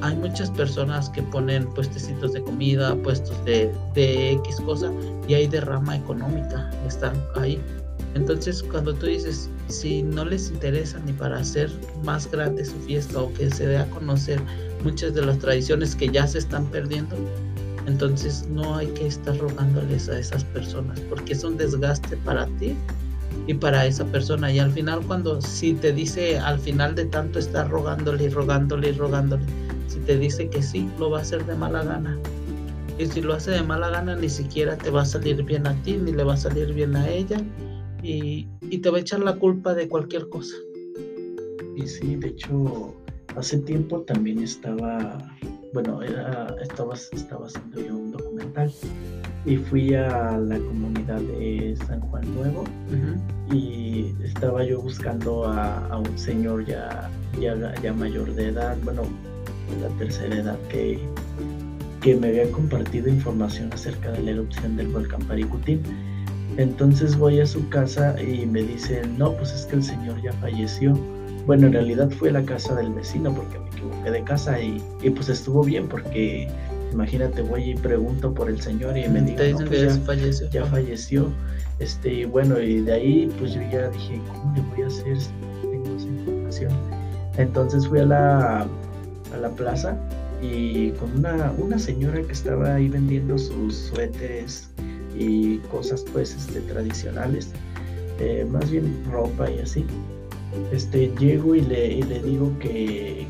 hay 0.00 0.14
muchas 0.14 0.48
personas 0.48 1.08
que 1.10 1.24
ponen 1.24 1.66
puestecitos 1.74 2.34
de 2.34 2.42
comida, 2.44 2.94
puestos 3.02 3.44
de, 3.44 3.74
de 3.94 4.30
X 4.30 4.60
cosa, 4.60 4.92
y 5.26 5.34
hay 5.34 5.48
derrama 5.48 5.96
económica, 5.96 6.70
están 6.86 7.20
ahí. 7.34 7.60
Entonces, 8.14 8.62
cuando 8.62 8.94
tú 8.94 9.06
dices, 9.06 9.50
si 9.66 10.04
no 10.04 10.24
les 10.24 10.52
interesa 10.52 11.00
ni 11.00 11.14
para 11.14 11.38
hacer 11.38 11.68
más 12.04 12.30
grande 12.30 12.64
su 12.64 12.78
fiesta 12.82 13.22
o 13.22 13.34
que 13.34 13.50
se 13.50 13.66
dé 13.66 13.78
a 13.78 13.90
conocer 13.90 14.40
muchas 14.84 15.14
de 15.14 15.26
las 15.26 15.40
tradiciones 15.40 15.96
que 15.96 16.10
ya 16.10 16.28
se 16.28 16.38
están 16.38 16.64
perdiendo, 16.66 17.16
entonces 17.88 18.46
no 18.48 18.76
hay 18.76 18.86
que 18.86 19.08
estar 19.08 19.36
rogándoles 19.36 20.08
a 20.08 20.16
esas 20.16 20.44
personas 20.44 21.00
porque 21.08 21.32
es 21.32 21.42
un 21.42 21.56
desgaste 21.56 22.16
para 22.18 22.46
ti 22.60 22.76
y 23.50 23.54
para 23.54 23.84
esa 23.84 24.04
persona. 24.04 24.52
Y 24.52 24.60
al 24.60 24.70
final, 24.70 25.00
cuando 25.04 25.40
si 25.40 25.74
te 25.74 25.92
dice, 25.92 26.38
al 26.38 26.60
final 26.60 26.94
de 26.94 27.06
tanto 27.06 27.40
estar 27.40 27.68
rogándole 27.68 28.24
y 28.24 28.28
rogándole 28.28 28.90
y 28.90 28.92
rogándole, 28.92 29.42
si 29.88 29.98
te 29.98 30.16
dice 30.16 30.48
que 30.48 30.62
sí, 30.62 30.88
lo 31.00 31.10
va 31.10 31.18
a 31.18 31.22
hacer 31.22 31.44
de 31.46 31.56
mala 31.56 31.82
gana. 31.82 32.16
Y 32.96 33.06
si 33.06 33.20
lo 33.20 33.34
hace 33.34 33.50
de 33.50 33.62
mala 33.64 33.90
gana, 33.90 34.14
ni 34.14 34.28
siquiera 34.28 34.78
te 34.78 34.90
va 34.90 35.02
a 35.02 35.04
salir 35.04 35.42
bien 35.42 35.66
a 35.66 35.74
ti, 35.82 35.96
ni 35.96 36.12
le 36.12 36.22
va 36.22 36.34
a 36.34 36.36
salir 36.36 36.72
bien 36.74 36.94
a 36.94 37.08
ella. 37.08 37.42
Y, 38.04 38.46
y 38.62 38.78
te 38.78 38.88
va 38.88 38.98
a 38.98 39.00
echar 39.00 39.18
la 39.18 39.34
culpa 39.34 39.74
de 39.74 39.88
cualquier 39.88 40.28
cosa. 40.28 40.54
Y 41.74 41.88
sí, 41.88 42.14
de 42.14 42.28
hecho, 42.28 42.94
hace 43.34 43.58
tiempo 43.58 44.02
también 44.02 44.44
estaba, 44.44 45.18
bueno, 45.74 46.02
era, 46.02 46.54
estaba, 46.62 46.94
estaba 46.94 47.46
haciendo 47.46 47.80
yo 47.80 47.96
un 47.96 48.12
documental 48.12 48.72
y 49.46 49.56
fui 49.56 49.94
a 49.94 50.36
la 50.36 50.58
comunidad 50.58 51.20
de 51.20 51.76
San 51.86 52.00
Juan 52.00 52.34
Nuevo 52.34 52.64
y 53.50 54.14
estaba 54.22 54.64
yo 54.64 54.80
buscando 54.80 55.44
a, 55.44 55.96
un 55.96 56.18
señor 56.18 56.66
ya, 56.66 57.10
ya, 57.40 57.74
ya, 57.82 57.92
mayor 57.92 58.34
de 58.34 58.48
edad, 58.48 58.76
bueno, 58.84 59.02
de 59.70 59.88
la 59.88 59.88
tercera 59.96 60.36
edad, 60.36 60.58
que, 60.68 60.98
que 62.02 62.16
me 62.16 62.28
había 62.28 62.50
compartido 62.52 63.08
información 63.08 63.72
acerca 63.72 64.12
de 64.12 64.22
la 64.22 64.30
erupción 64.32 64.76
del 64.76 64.88
volcán 64.88 65.20
Paricutín. 65.22 65.80
Entonces 66.56 67.16
voy 67.16 67.40
a 67.40 67.46
su 67.46 67.66
casa 67.70 68.20
y 68.20 68.44
me 68.44 68.62
dicen, 68.62 69.16
no, 69.16 69.32
pues 69.34 69.52
es 69.52 69.66
que 69.66 69.76
el 69.76 69.82
señor 69.82 70.20
ya 70.20 70.32
falleció. 70.34 70.94
Bueno, 71.46 71.68
en 71.68 71.72
realidad 71.72 72.10
fue 72.10 72.28
a 72.28 72.32
la 72.32 72.44
casa 72.44 72.74
del 72.74 72.92
vecino 72.92 73.34
porque 73.34 73.58
me 73.58 73.68
equivoqué 73.68 74.10
de 74.10 74.24
casa 74.24 74.60
y, 74.60 74.82
y 75.02 75.10
pues 75.10 75.28
estuvo 75.28 75.64
bien 75.64 75.88
porque 75.88 76.48
Imagínate, 76.92 77.42
voy 77.42 77.70
y 77.70 77.74
pregunto 77.74 78.32
por 78.34 78.48
el 78.48 78.60
señor 78.60 78.96
y 78.96 79.08
me 79.08 79.22
dicen 79.22 79.52
no, 79.52 79.64
pues 79.66 79.82
ya, 79.82 80.00
falleció. 80.02 80.50
ya 80.50 80.64
falleció. 80.66 81.32
Este, 81.78 82.26
bueno, 82.26 82.60
y 82.60 82.80
de 82.80 82.92
ahí 82.92 83.32
pues 83.38 83.54
yo 83.54 83.62
ya 83.70 83.88
dije, 83.90 84.20
¿cómo 84.28 84.54
le 84.54 84.62
voy 84.62 84.82
a 84.82 84.86
hacer 84.88 85.20
si 85.20 85.30
no 85.40 85.70
tengo 85.70 85.96
esa 85.96 86.06
información? 86.06 86.72
Entonces 87.36 87.86
fui 87.86 88.00
a 88.00 88.06
la, 88.06 88.60
a 89.32 89.36
la 89.40 89.50
plaza 89.50 89.96
y 90.42 90.90
con 90.92 91.18
una, 91.18 91.52
una 91.58 91.78
señora 91.78 92.22
que 92.22 92.32
estaba 92.32 92.74
ahí 92.74 92.88
vendiendo 92.88 93.38
sus 93.38 93.74
suéteres 93.74 94.68
y 95.16 95.58
cosas 95.70 96.04
pues 96.12 96.34
este, 96.34 96.60
tradicionales, 96.62 97.50
eh, 98.18 98.46
más 98.50 98.70
bien 98.70 98.92
ropa 99.10 99.50
y 99.50 99.60
así. 99.60 99.84
Este, 100.72 101.12
llego 101.18 101.54
y 101.54 101.60
le, 101.60 101.92
y 101.92 102.02
le 102.02 102.22
digo 102.22 102.52
que, 102.58 103.26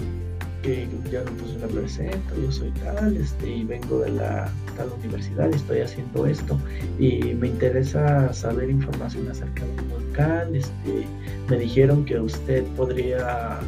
que 0.62 0.86
ya 1.10 1.22
pues 1.24 1.56
me 1.60 1.80
presento, 1.80 2.34
yo 2.40 2.52
soy 2.52 2.70
tal, 2.84 3.16
este, 3.16 3.48
y 3.48 3.64
vengo 3.64 4.00
de 4.00 4.10
la 4.10 4.52
tal 4.76 4.88
universidad 5.02 5.50
y 5.50 5.56
estoy 5.56 5.80
haciendo 5.80 6.26
esto, 6.26 6.58
y 6.98 7.34
me 7.34 7.48
interesa 7.48 8.32
saber 8.32 8.70
información 8.70 9.28
acerca 9.28 9.64
del 9.64 9.84
volcán, 9.86 10.54
este, 10.54 11.06
me 11.48 11.58
dijeron 11.58 12.04
que 12.04 12.20
usted 12.20 12.64
podría 12.76 13.58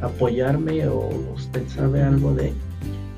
apoyarme 0.00 0.86
o 0.88 1.10
usted 1.34 1.66
sabe 1.68 2.02
algo 2.02 2.34
de 2.34 2.52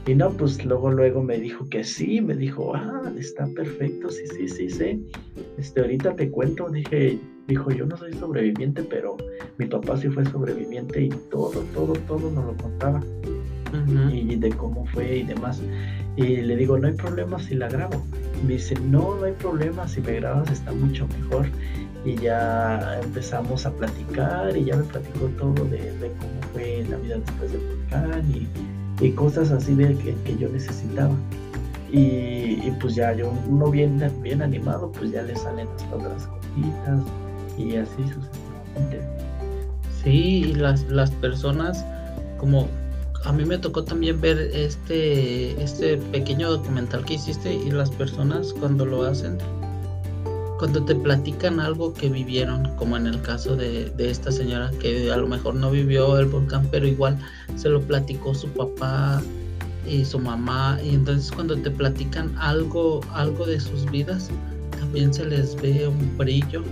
y 0.07 0.17
no, 0.17 0.31
pues 0.31 0.65
luego, 0.65 0.91
luego 0.91 1.23
me 1.23 1.39
dijo 1.39 1.69
que 1.69 1.85
sí, 1.85 2.21
me 2.21 2.35
dijo, 2.35 2.75
ah, 2.75 3.13
está 3.17 3.47
perfecto, 3.47 4.11
sí, 4.11 4.27
sí, 4.27 4.49
sí, 4.49 4.69
sí. 4.69 5.07
Este, 5.59 5.81
ahorita 5.81 6.17
te 6.17 6.29
cuento, 6.29 6.69
dije, 6.69 7.21
dijo, 7.47 7.71
yo 7.71 7.87
no 7.87 7.97
soy 7.97 8.13
sobreviviente, 8.15 8.83
pero 8.83 9.17
mi 9.59 9.67
papá 9.67 9.97
sí 9.97 10.09
fue 10.09 10.25
sobreviviente 10.27 11.03
y 11.05 11.09
todo, 11.31 11.61
todo, 11.75 11.93
todo 12.07 12.31
nos 12.31 12.45
lo 12.45 12.57
contaba. 12.57 13.01
Y 14.13 14.37
de 14.37 14.51
cómo 14.51 14.85
fue 14.87 15.19
y 15.19 15.23
demás. 15.23 15.63
Y 16.17 16.37
le 16.37 16.57
digo, 16.57 16.79
no 16.79 16.89
hay 16.89 16.95
problema 16.95 17.39
si 17.39 17.55
la 17.55 17.69
grabo. 17.69 18.05
Me 18.47 18.55
dice, 18.55 18.75
no, 18.91 19.17
no 19.17 19.25
hay 19.25 19.33
problema, 19.33 19.89
si 19.89 20.03
me 20.03 20.13
grabas 20.15 20.51
está 20.51 20.73
mucho 20.73 21.09
mejor. 21.09 21.47
Y 22.05 22.17
ya 22.17 23.01
empezamos 23.03 23.65
a 23.65 23.73
platicar 23.73 24.55
y 24.57 24.65
ya 24.65 24.77
me 24.77 24.83
platicó 24.85 25.27
todo 25.39 25.65
de, 25.67 25.79
de 25.79 26.13
cómo 26.19 26.43
fue 26.53 26.85
la 26.91 26.97
vida 26.99 27.17
después 27.17 27.53
del 27.53 27.63
volcán 27.63 28.31
y 28.31 28.47
y 29.03 29.11
cosas 29.13 29.51
así 29.51 29.75
de 29.75 29.97
que, 29.97 30.15
que 30.25 30.37
yo 30.39 30.49
necesitaba. 30.49 31.15
Y, 31.91 32.71
pues 32.81 32.95
ya 32.95 33.13
yo, 33.13 33.31
uno 33.49 33.71
bien, 33.71 34.03
bien 34.23 34.41
animado, 34.41 34.91
pues 34.93 35.11
ya 35.11 35.23
le 35.23 35.37
salen 35.37 35.69
hasta 35.77 35.95
otras 35.95 36.27
cositas 36.27 37.03
y 37.59 37.77
así 37.77 38.03
sucesivamente. 38.03 39.01
Sí, 40.03 40.45
y 40.51 40.55
las, 40.55 40.83
las 40.85 41.11
personas, 41.11 41.85
como 42.39 42.69
a 43.25 43.33
mí 43.33 43.45
me 43.45 43.59
tocó 43.59 43.85
también 43.85 44.21
ver 44.21 44.39
este, 44.53 45.63
este 45.63 45.97
pequeño 45.97 46.51
documental 46.51 47.05
que 47.05 47.15
hiciste 47.15 47.55
y 47.55 47.71
las 47.71 47.91
personas 47.91 48.53
cuando 48.53 48.85
lo 48.85 49.05
hacen 49.05 49.39
cuando 50.63 50.85
te 50.85 50.95
platican 50.95 51.59
algo 51.59 51.93
que 51.93 52.09
vivieron, 52.09 52.77
como 52.77 52.97
en 52.97 53.09
el 53.09 53.21
caso 53.23 53.57
de, 53.57 53.93
esta 53.99 54.31
señora 54.31 54.71
que 54.79 55.11
a 55.11 55.17
lo 55.17 55.27
mejor 55.27 55.57
no 55.57 55.73
vivió 55.73 56.17
el 56.21 56.27
volcán, 56.27 56.69
pero 56.71 56.87
igual 56.87 57.19
se 57.57 57.69
lo 57.69 57.81
platicó 57.81 58.33
su 58.33 58.47
papá 58.47 59.21
y 59.91 60.05
su 60.05 60.21
mamá, 60.21 60.79
y 60.81 60.91
entonces 60.91 61.33
cuando 61.33 61.57
te 61.57 61.69
platican 61.69 62.33
algo, 62.39 63.01
algo 63.13 63.45
de 63.45 63.59
sus 63.59 63.91
vidas, 63.91 64.31
también 64.79 65.13
se 65.13 65.25
les 65.25 65.61
ve 65.61 65.89
un 65.89 66.17
brillo 66.17 66.63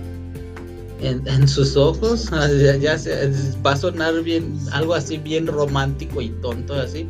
en, 1.01 1.47
sus 1.47 1.75
ojos, 1.75 2.29
ya, 2.81 2.97
se, 2.97 3.31
va 3.65 3.71
a 3.71 3.77
sonar 3.77 4.21
bien, 4.23 4.57
algo 4.71 4.93
así 4.93 5.17
bien 5.17 5.47
romántico 5.47 6.21
y 6.21 6.29
tonto 6.41 6.73
así, 6.73 7.07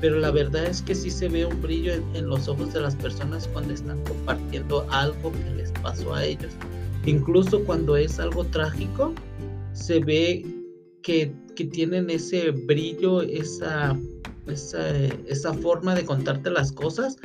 pero 0.00 0.18
la 0.18 0.30
verdad 0.30 0.66
es 0.66 0.82
que 0.82 0.94
sí 0.94 1.10
se 1.10 1.28
ve 1.28 1.46
un 1.46 1.60
brillo 1.62 1.94
en, 1.94 2.28
los 2.28 2.48
ojos 2.48 2.72
de 2.72 2.80
las 2.80 2.94
personas 2.96 3.48
cuando 3.52 3.74
están 3.74 4.02
compartiendo 4.04 4.86
algo 4.90 5.32
que 5.32 5.50
les 5.56 5.70
pasó 5.82 6.14
a 6.14 6.24
ellos. 6.24 6.52
Incluso 7.06 7.62
cuando 7.64 7.96
es 7.96 8.18
algo 8.18 8.44
trágico, 8.44 9.14
se 9.72 10.00
ve 10.00 10.44
que, 11.02 11.32
tienen 11.70 12.10
ese 12.10 12.50
brillo, 12.50 13.22
esa, 13.22 13.96
esa, 14.46 15.54
forma 15.54 15.94
de 15.94 16.04
contarte 16.04 16.50
las 16.50 16.72
cosas, 16.72 17.16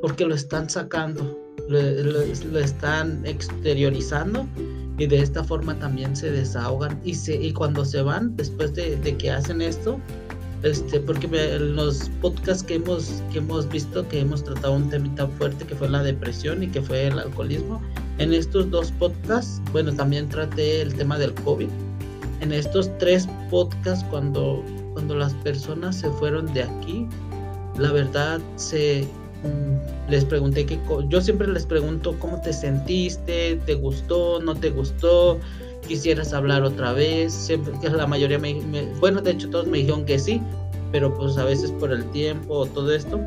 porque 0.00 0.24
lo 0.24 0.34
están 0.34 0.70
sacando, 0.70 1.38
lo, 1.68 2.58
están 2.58 3.24
exteriorizando 3.26 4.48
y 4.98 5.06
de 5.06 5.20
esta 5.20 5.42
forma 5.42 5.78
también 5.78 6.14
se 6.14 6.30
desahogan 6.30 7.00
y, 7.04 7.14
se, 7.14 7.34
y 7.34 7.52
cuando 7.52 7.84
se 7.84 8.02
van, 8.02 8.36
después 8.36 8.74
de, 8.74 8.96
de 8.96 9.16
que 9.16 9.30
hacen 9.30 9.62
esto, 9.62 9.98
este, 10.62 11.00
porque 11.00 11.26
en 11.26 11.74
los 11.74 12.08
podcasts 12.20 12.62
que 12.62 12.74
hemos, 12.74 13.22
que 13.32 13.38
hemos 13.38 13.68
visto, 13.68 14.06
que 14.08 14.20
hemos 14.20 14.44
tratado 14.44 14.74
un 14.74 14.88
tema 14.88 15.12
tan 15.16 15.30
fuerte 15.32 15.64
que 15.64 15.74
fue 15.74 15.88
la 15.88 16.02
depresión 16.02 16.62
y 16.62 16.68
que 16.68 16.80
fue 16.80 17.08
el 17.08 17.18
alcoholismo, 17.18 17.80
en 18.18 18.32
estos 18.32 18.70
dos 18.70 18.92
podcasts, 18.92 19.60
bueno, 19.72 19.92
también 19.92 20.28
traté 20.28 20.82
el 20.82 20.94
tema 20.94 21.18
del 21.18 21.34
COVID. 21.34 21.68
En 22.40 22.52
estos 22.52 22.90
tres 22.98 23.28
podcasts, 23.50 24.04
cuando, 24.10 24.62
cuando 24.92 25.16
las 25.16 25.34
personas 25.34 25.96
se 25.96 26.10
fueron 26.10 26.52
de 26.54 26.62
aquí, 26.62 27.08
la 27.78 27.90
verdad 27.90 28.40
se 28.56 29.08
les 30.08 30.24
pregunté 30.24 30.66
que 30.66 30.78
yo 31.08 31.20
siempre 31.20 31.46
les 31.48 31.66
pregunto 31.66 32.16
cómo 32.18 32.40
te 32.40 32.52
sentiste, 32.52 33.58
te 33.64 33.74
gustó, 33.74 34.40
no 34.40 34.54
te 34.54 34.70
gustó, 34.70 35.38
quisieras 35.86 36.32
hablar 36.32 36.62
otra 36.62 36.92
vez, 36.92 37.32
siempre 37.32 37.72
que 37.80 37.88
la 37.90 38.06
mayoría 38.06 38.38
me, 38.38 38.54
bueno, 39.00 39.20
de 39.20 39.32
hecho 39.32 39.48
todos 39.50 39.66
me 39.66 39.78
dijeron 39.78 40.04
que 40.04 40.18
sí, 40.18 40.40
pero 40.90 41.14
pues 41.14 41.38
a 41.38 41.44
veces 41.44 41.72
por 41.72 41.92
el 41.92 42.04
tiempo 42.10 42.54
o 42.54 42.66
todo 42.66 42.92
esto. 42.94 43.20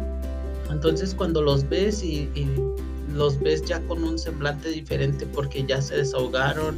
Entonces 0.70 1.14
cuando 1.14 1.42
los 1.42 1.68
ves 1.68 2.04
y, 2.04 2.30
los 3.14 3.40
ves 3.40 3.64
ya 3.64 3.80
con 3.82 4.04
un 4.04 4.20
semblante 4.20 4.70
diferente 4.70 5.26
porque 5.26 5.64
ya 5.66 5.82
se 5.82 5.96
desahogaron, 5.96 6.76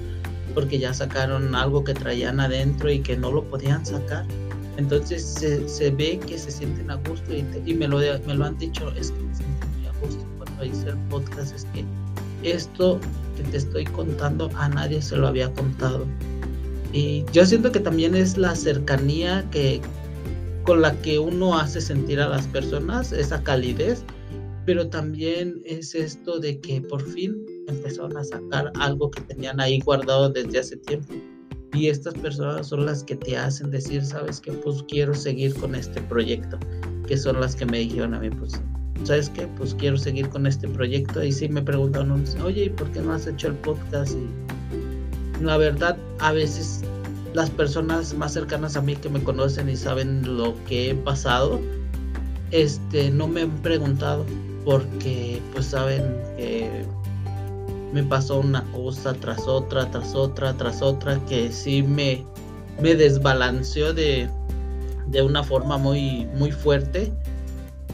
porque 0.53 0.77
ya 0.77 0.93
sacaron 0.93 1.55
algo 1.55 1.83
que 1.83 1.95
traían 1.95 2.39
adentro 2.39 2.91
y 2.91 2.99
que 2.99 3.17
no 3.17 3.31
lo 3.31 3.43
podían 3.43 3.83
sacar. 3.85 4.25
Entonces 4.77 5.23
se, 5.23 5.91
ve 5.91 6.19
que 6.19 6.37
se 6.37 6.51
sienten 6.51 6.91
a 6.91 6.95
gusto 6.95 7.33
y, 7.35 7.73
me, 7.73 7.87
lo, 7.87 7.97
me 7.97 8.33
lo 8.35 8.45
han 8.45 8.57
dicho, 8.57 8.91
es 8.91 9.11
que 9.11 9.23
me 9.23 9.35
siento 9.35 9.67
muy 9.75 9.87
a 9.87 9.91
gusto 9.99 10.23
cuando 10.37 10.65
hice 10.65 10.89
el 10.89 10.97
podcast, 11.09 11.55
es 11.55 11.65
que 11.73 11.83
esto 12.43 12.99
que 13.35 13.43
te 13.43 13.57
estoy 13.57 13.85
contando 13.85 14.51
a 14.55 14.69
nadie 14.69 15.01
se 15.01 15.17
lo 15.17 15.27
había 15.27 15.51
contado. 15.53 16.05
Y 16.93 17.25
yo 17.33 17.45
siento 17.45 17.71
que 17.71 17.79
también 17.79 18.15
es 18.15 18.37
la 18.37 18.55
cercanía 18.55 19.45
que 19.51 19.81
con 20.63 20.81
la 20.81 20.93
que 21.01 21.17
uno 21.17 21.57
hace 21.57 21.81
sentir 21.81 22.19
a 22.19 22.27
las 22.27 22.45
personas, 22.47 23.13
esa 23.13 23.41
calidez, 23.41 24.03
pero 24.65 24.89
también 24.89 25.61
es 25.65 25.95
esto 25.95 26.39
de 26.39 26.59
que 26.59 26.81
por 26.81 27.01
fin 27.01 27.45
empezaron 27.67 28.17
a 28.17 28.23
sacar 28.23 28.71
algo 28.77 29.09
que 29.09 29.21
tenían 29.21 29.59
ahí 29.59 29.79
guardado 29.79 30.29
desde 30.29 30.59
hace 30.59 30.77
tiempo. 30.77 31.13
Y 31.73 31.87
estas 31.87 32.13
personas 32.15 32.67
son 32.67 32.85
las 32.85 33.03
que 33.03 33.15
te 33.15 33.37
hacen 33.37 33.71
decir, 33.71 34.03
sabes 34.05 34.39
que 34.39 34.51
pues 34.51 34.83
quiero 34.87 35.13
seguir 35.13 35.53
con 35.55 35.75
este 35.75 36.01
proyecto, 36.01 36.57
que 37.07 37.17
son 37.17 37.39
las 37.39 37.55
que 37.55 37.65
me 37.65 37.79
dijeron 37.79 38.13
a 38.13 38.19
mí, 38.19 38.29
pues 38.29 38.61
¿sabes 39.03 39.29
qué? 39.29 39.47
Pues 39.57 39.73
quiero 39.75 39.97
seguir 39.97 40.29
con 40.29 40.47
este 40.47 40.67
proyecto. 40.67 41.23
Y 41.23 41.31
sí 41.31 41.47
me 41.49 41.61
preguntaron, 41.61 42.23
oye, 42.43 42.65
¿y 42.65 42.69
por 42.69 42.89
qué 42.91 43.01
no 43.01 43.13
has 43.13 43.27
hecho 43.27 43.47
el 43.47 43.55
podcast? 43.55 44.13
Y 44.13 45.43
la 45.43 45.57
verdad, 45.57 45.97
a 46.19 46.31
veces 46.31 46.83
las 47.33 47.49
personas 47.49 48.13
más 48.13 48.33
cercanas 48.33 48.75
a 48.75 48.81
mí 48.81 48.95
que 48.95 49.09
me 49.09 49.21
conocen 49.23 49.69
y 49.69 49.75
saben 49.75 50.37
lo 50.37 50.55
que 50.65 50.91
he 50.91 50.95
pasado, 50.95 51.59
este, 52.51 53.11
no 53.11 53.27
me 53.27 53.41
han 53.41 53.51
preguntado 53.61 54.25
porque 54.65 55.41
pues 55.53 55.67
saben 55.67 56.03
que 56.37 56.85
me 57.93 58.03
pasó 58.03 58.39
una 58.39 58.63
cosa 58.71 59.13
tras 59.13 59.47
otra, 59.47 59.89
tras 59.91 60.15
otra, 60.15 60.55
tras 60.55 60.81
otra, 60.81 61.19
que 61.25 61.51
sí 61.51 61.83
me, 61.83 62.25
me 62.81 62.95
desbalanceó 62.95 63.93
de, 63.93 64.29
de 65.07 65.21
una 65.21 65.43
forma 65.43 65.77
muy, 65.77 66.25
muy 66.35 66.51
fuerte. 66.51 67.11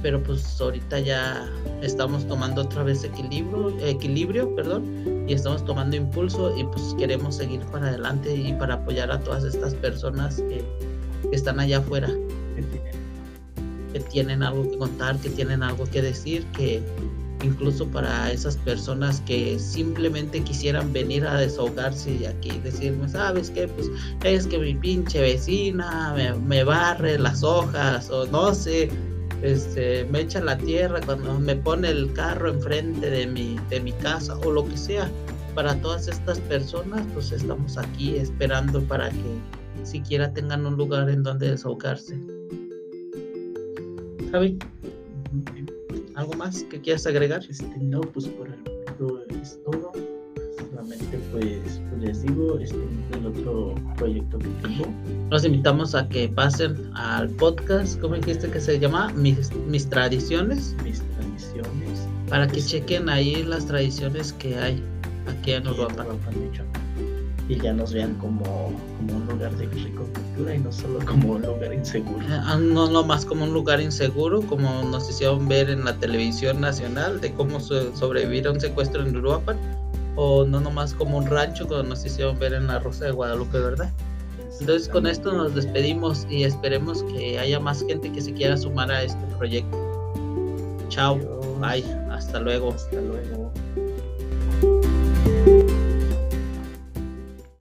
Pero 0.02 0.22
pues 0.22 0.60
ahorita 0.60 1.00
ya 1.00 1.50
estamos 1.82 2.28
tomando 2.28 2.64
otra 2.64 2.84
vez 2.84 3.06
equilibrio, 3.06 3.74
equilibrio, 3.80 4.54
perdón, 4.54 5.26
y 5.28 5.34
estamos 5.34 5.64
tomando 5.64 5.96
impulso 5.96 6.54
y 6.58 6.66
pues 6.66 6.94
queremos 6.98 7.36
seguir 7.36 7.62
para 7.72 7.88
adelante 7.88 8.36
y 8.36 8.52
para 8.54 8.76
apoyar 8.76 9.12
a 9.12 9.20
todas 9.22 9.46
estas 9.46 9.74
personas 9.76 10.38
que, 10.50 10.64
están 11.32 11.60
allá 11.60 11.78
afuera, 11.78 12.10
que 13.94 14.00
tienen 14.02 14.44
algo 14.44 14.70
que 14.70 14.78
contar, 14.78 15.18
que 15.20 15.30
tienen 15.30 15.64
algo 15.64 15.86
que 15.86 16.02
decir, 16.02 16.46
que 16.48 16.84
incluso 17.44 17.88
para 17.88 18.32
esas 18.32 18.58
personas 18.58 19.22
que 19.22 19.60
simplemente 19.60 20.42
quisieran 20.42 20.92
venir 20.94 21.26
a 21.26 21.38
desahogarse 21.38 22.16
y 22.16 22.26
aquí 22.26 22.52
decirme, 22.64 23.08
¿sabes 23.10 23.50
qué? 23.50 23.68
Pues 23.68 23.90
es 24.24 24.48
que 24.48 24.58
mi 24.58 24.74
pinche 24.74 25.22
vecina 25.22 26.16
me, 26.46 26.64
barre 26.64 27.20
las 27.20 27.44
hojas 27.44 28.10
o 28.10 28.26
no 28.28 28.54
sé, 28.54 28.90
este, 29.42 30.06
me 30.06 30.22
echa 30.22 30.40
la 30.42 30.58
tierra, 30.58 31.02
cuando 31.02 31.40
me 31.40 31.56
pone 31.56 31.90
el 31.90 32.12
carro 32.14 32.50
enfrente 32.50 33.10
de 33.10 33.28
mi, 33.28 33.58
de 33.70 33.80
mi 33.80 33.92
casa 33.94 34.38
o 34.40 34.52
lo 34.52 34.68
que 34.68 34.78
sea. 34.78 35.10
Para 35.54 35.76
todas 35.82 36.08
estas 36.08 36.40
personas, 36.40 37.06
pues 37.14 37.32
estamos 37.32 37.78
aquí 37.78 38.16
esperando 38.16 38.82
para 38.82 39.12
que 39.12 39.86
siquiera 39.86 40.34
tengan 40.34 40.66
un 40.66 40.78
lugar 40.78 41.10
en 41.12 41.22
donde 41.22 41.52
desahogarse. 41.52 42.18
¿Algo 46.16 46.34
más 46.34 46.64
que 46.64 46.82
quieras 46.82 47.06
agregar? 47.06 47.44
Este, 47.50 47.78
no, 47.80 48.02
pues 48.02 48.28
por 48.28 48.48
el 48.48 48.58
momento 48.58 49.24
es 49.42 49.60
todo 49.64 49.92
pues, 51.32 51.82
pues, 51.90 52.02
les 52.02 52.22
digo, 52.22 52.60
este 52.60 52.78
el 53.14 53.26
otro 53.26 53.76
proyecto 53.98 54.38
que 54.40 54.48
tengo. 54.62 54.86
Los 55.30 55.46
invitamos 55.46 55.96
a 55.96 56.08
que 56.08 56.30
pasen 56.30 56.92
al 56.96 57.30
podcast, 57.30 58.00
¿cómo 58.00 58.16
dijiste 58.16 58.50
que 58.50 58.60
se 58.60 58.80
llama? 58.80 59.12
Mis, 59.14 59.54
mis 59.68 59.90
tradiciones. 59.90 60.76
Mis 60.84 61.02
tradiciones. 61.02 62.08
Para 62.30 62.48
que 62.48 62.62
chequen 62.62 63.10
ahí 63.10 63.44
las 63.44 63.66
tradiciones 63.66 64.34
que 64.34 64.56
hay 64.58 64.84
aquí 65.28 65.54
en 65.54 65.66
Europa. 65.66 66.06
Y 67.50 67.60
ya 67.60 67.74
nos 67.74 67.94
vean 67.94 68.16
como, 68.16 68.72
como 68.98 69.18
un 69.18 69.28
lugar 69.28 69.56
de 69.58 69.66
agricultura 69.66 70.56
y 70.56 70.60
no 70.60 70.72
solo 70.72 71.00
como 71.06 71.34
un 71.34 71.42
lugar 71.42 71.74
inseguro. 71.74 72.22
Eh, 72.26 72.30
ah, 72.32 72.58
no, 72.60 72.90
no 72.90 73.04
más 73.04 73.26
como 73.26 73.44
un 73.44 73.54
lugar 73.54 73.82
inseguro, 73.82 74.42
como 74.42 74.84
nos 74.84 75.10
hicieron 75.10 75.48
ver 75.48 75.70
en 75.70 75.86
la 75.86 75.98
televisión 75.98 76.62
nacional 76.62 77.20
de 77.22 77.34
cómo 77.34 77.60
sobrevivir 77.60 78.48
a 78.48 78.52
un 78.52 78.60
secuestro 78.60 79.06
en 79.06 79.16
Uruapan, 79.16 79.58
o 80.16 80.46
no 80.46 80.60
nomás 80.60 80.94
como 80.94 81.18
un 81.18 81.26
rancho 81.26 81.68
como 81.68 81.84
nos 81.84 82.06
hicieron 82.06 82.38
ver 82.38 82.54
en 82.54 82.68
la 82.68 82.80
Rosa 82.80 83.06
de 83.06 83.12
Guadalupe, 83.12 83.60
¿verdad? 83.60 83.92
Entonces 84.60 84.88
con 84.88 85.08
esto 85.08 85.34
nos 85.34 85.56
despedimos 85.56 86.28
y 86.30 86.44
esperemos 86.44 87.04
que 87.04 87.40
haya 87.40 87.60
más 87.60 87.84
gente 87.86 88.12
que 88.12 88.22
se 88.22 88.34
quiera 88.34 88.56
sumar 88.56 88.92
a 88.92 89.04
este 89.04 89.26
proyecto. 89.38 89.78
Chao, 90.90 91.18
bye, 91.60 91.84
hasta 92.12 92.40
luego. 92.40 92.72
Hasta 92.72 93.02
luego. 93.02 93.52